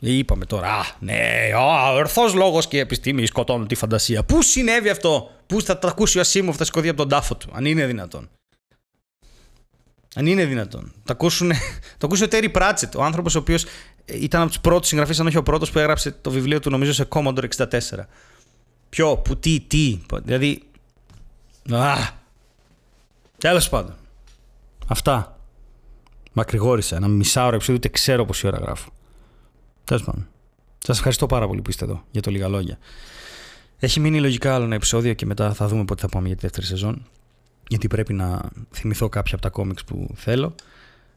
Είπαμε 0.01 0.45
τώρα, 0.45 0.67
α, 0.67 0.83
ναι, 0.99 1.51
ο 1.57 1.95
ορθός 1.95 2.33
λόγος 2.33 2.67
και 2.67 2.77
η 2.77 2.79
επιστήμη 2.79 3.25
σκοτώνουν 3.25 3.67
τη 3.67 3.75
φαντασία. 3.75 4.23
Πού 4.23 4.41
συνέβη 4.41 4.89
αυτό, 4.89 5.29
Πού 5.47 5.61
θα 5.61 5.79
το 5.79 5.87
ακούσει 5.87 6.17
ο 6.17 6.21
Ασίμοφ, 6.21 6.55
θα 6.55 6.65
σηκωθεί 6.65 6.87
από 6.87 6.97
τον 6.97 7.09
τάφο 7.09 7.35
του, 7.35 7.49
αν 7.53 7.65
είναι 7.65 7.85
δυνατόν. 7.85 8.29
Αν 10.15 10.25
είναι 10.25 10.45
δυνατόν. 10.45 10.93
Το, 11.05 11.13
ακούσουν, 11.13 11.51
το 11.97 12.05
ακούσει 12.05 12.23
ο 12.23 12.27
Τέρι 12.27 12.49
Πράτσετ, 12.49 12.95
ο 12.95 13.03
άνθρωπος 13.03 13.35
ο 13.35 13.39
οποίος 13.39 13.65
ήταν 14.05 14.41
από 14.41 14.49
τους 14.49 14.59
πρώτους 14.59 14.87
συγγραφείς, 14.87 15.19
αν 15.19 15.27
όχι 15.27 15.37
ο 15.37 15.43
πρώτος 15.43 15.71
που 15.71 15.79
έγραψε 15.79 16.11
το 16.11 16.31
βιβλίο 16.31 16.59
του, 16.59 16.69
νομίζω, 16.69 16.93
σε 16.93 17.07
Commodore 17.09 17.47
64. 17.57 17.67
Ποιο, 18.89 19.17
που, 19.17 19.37
τι, 19.37 19.59
τι. 19.59 19.99
Δηλαδή. 20.23 20.61
Α, 21.71 21.95
τέλος 23.37 23.69
πάντων. 23.69 23.95
Αυτά. 24.87 25.39
Μακρηγόρησα. 26.31 26.95
Ένα 26.95 27.07
μισάωρο 27.07 27.55
επεισόδιο, 27.55 27.75
ούτε 27.75 27.89
ξέρω 27.89 28.25
πόση 28.25 28.47
ώρα 28.47 28.57
γράφω. 28.57 28.94
Τέλος 29.85 30.03
πάντων. 30.03 30.27
Σας 30.77 30.95
ευχαριστώ 30.97 31.25
πάρα 31.25 31.47
πολύ 31.47 31.61
που 31.61 31.69
είστε 31.69 31.85
εδώ 31.85 32.03
για 32.11 32.21
το 32.21 32.31
λίγα 32.31 32.47
λόγια. 32.47 32.77
Έχει 33.79 33.99
μείνει 33.99 34.19
λογικά 34.19 34.55
άλλο 34.55 34.65
ένα 34.65 34.75
επεισόδιο 34.75 35.13
και 35.13 35.25
μετά 35.25 35.53
θα 35.53 35.67
δούμε 35.67 35.85
πότε 35.85 36.01
θα 36.01 36.07
πάμε 36.07 36.27
για 36.27 36.35
τη 36.35 36.41
δεύτερη 36.41 36.65
σεζόν. 36.65 37.05
Γιατί 37.67 37.87
πρέπει 37.87 38.13
να 38.13 38.41
θυμηθώ 38.71 39.09
κάποια 39.09 39.33
από 39.33 39.41
τα 39.41 39.49
κόμιξ 39.49 39.83
που 39.83 40.07
θέλω. 40.15 40.55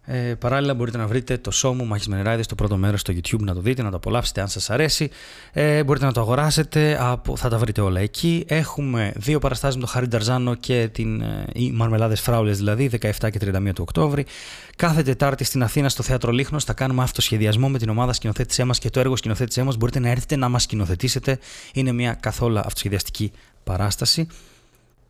Ε, 0.04 0.34
παράλληλα 0.34 0.74
μπορείτε 0.74 0.98
να 0.98 1.06
βρείτε 1.06 1.38
το 1.38 1.50
show 1.54 1.72
μου 1.74 1.84
Μάχης 1.84 2.08
Μενεράιδης 2.08 2.44
στο 2.44 2.54
πρώτο 2.54 2.76
μέρος 2.76 3.00
στο 3.00 3.12
YouTube 3.12 3.40
να 3.40 3.54
το 3.54 3.60
δείτε, 3.60 3.82
να 3.82 3.90
το 3.90 3.96
απολαύσετε 3.96 4.40
αν 4.40 4.48
σας 4.48 4.70
αρέσει. 4.70 5.10
Ε, 5.52 5.84
μπορείτε 5.84 6.04
να 6.04 6.12
το 6.12 6.20
αγοράσετε, 6.20 6.96
από, 7.00 7.36
θα 7.36 7.48
τα 7.48 7.58
βρείτε 7.58 7.80
όλα 7.80 8.00
εκεί. 8.00 8.44
Έχουμε 8.48 9.12
δύο 9.16 9.38
παραστάσεις 9.38 9.74
με 9.74 9.80
τον 9.80 9.90
Χαρί 9.90 10.06
Νταρζάνο 10.06 10.54
και 10.54 10.88
την, 10.92 11.20
ε, 11.20 11.46
οι 11.52 11.70
Μαρμελάδες 11.70 12.20
Φράουλες 12.20 12.56
δηλαδή, 12.56 12.88
17 12.88 13.30
και 13.30 13.38
31 13.38 13.72
του 13.72 13.82
Οκτώβρη. 13.88 14.26
Κάθε 14.76 15.02
Τετάρτη 15.02 15.44
στην 15.44 15.62
Αθήνα 15.62 15.88
στο 15.88 16.02
Θέατρο 16.02 16.32
Λίχνος 16.32 16.64
θα 16.64 16.72
κάνουμε 16.72 17.02
αυτοσχεδιασμό 17.02 17.68
με 17.68 17.78
την 17.78 17.88
ομάδα 17.88 18.12
σκηνοθέτησέ 18.12 18.64
μας 18.64 18.78
και 18.78 18.90
το 18.90 19.00
έργο 19.00 19.16
σκηνοθέτησέ 19.16 19.62
μας. 19.62 19.76
Μπορείτε 19.76 19.98
να 19.98 20.08
έρθετε 20.08 20.36
να 20.36 20.48
μας 20.48 20.62
σκηνοθετήσετε. 20.62 21.38
Είναι 21.74 21.92
μια 21.92 22.12
καθόλου 22.12 22.58
αυτοσχεδιαστική 22.58 23.32
παράσταση. 23.64 24.26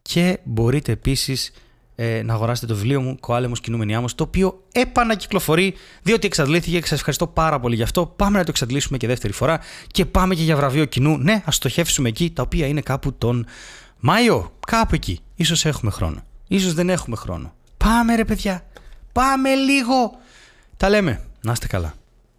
Και 0.03 0.38
μπορείτε 0.44 0.92
επίσης 0.92 1.53
ε, 2.01 2.23
να 2.23 2.35
αγοράσετε 2.35 2.67
το 2.67 2.75
βιβλίο 2.75 3.01
μου 3.01 3.17
Κοάλεμο 3.21 3.55
Κινούμενη 3.55 3.95
Άμμο, 3.95 4.07
το 4.15 4.25
οποίο 4.25 4.63
επανακυκλοφορεί 4.73 5.75
διότι 6.03 6.27
εξαντλήθηκε 6.27 6.81
και 6.81 6.87
σας 6.87 6.97
ευχαριστώ 6.99 7.27
πάρα 7.27 7.61
πολύ 7.61 7.75
γι' 7.75 7.83
αυτό. 7.83 8.07
Πάμε 8.07 8.39
να 8.39 8.45
το 8.45 8.51
εξαντλήσουμε 8.51 8.99
και 8.99 9.07
δεύτερη 9.07 9.33
φορά 9.33 9.61
και 9.87 10.07
πάμε 10.07 10.35
και 10.35 10.43
για 10.43 10.57
βραβείο 10.57 10.85
κοινού. 10.85 11.19
Ναι, 11.19 11.43
ας 11.45 11.55
στοχεύσουμε 11.55 12.09
εκεί, 12.09 12.31
τα 12.31 12.43
οποία 12.43 12.67
είναι 12.67 12.81
κάπου 12.81 13.13
τον 13.13 13.47
Μάιο, 13.99 14.53
κάπου 14.67 14.95
εκεί. 14.95 15.21
σω 15.45 15.69
έχουμε 15.69 15.91
χρόνο. 15.91 16.25
σω 16.61 16.73
δεν 16.73 16.89
έχουμε 16.89 17.17
χρόνο. 17.17 17.55
Πάμε 17.77 18.15
ρε 18.15 18.25
παιδιά. 18.25 18.67
Πάμε 19.13 19.55
λίγο. 19.55 20.19
Τα 20.77 20.89
λέμε. 20.89 21.25
Να 21.41 21.53
είστε 21.53 21.67
καλά. 21.67 21.95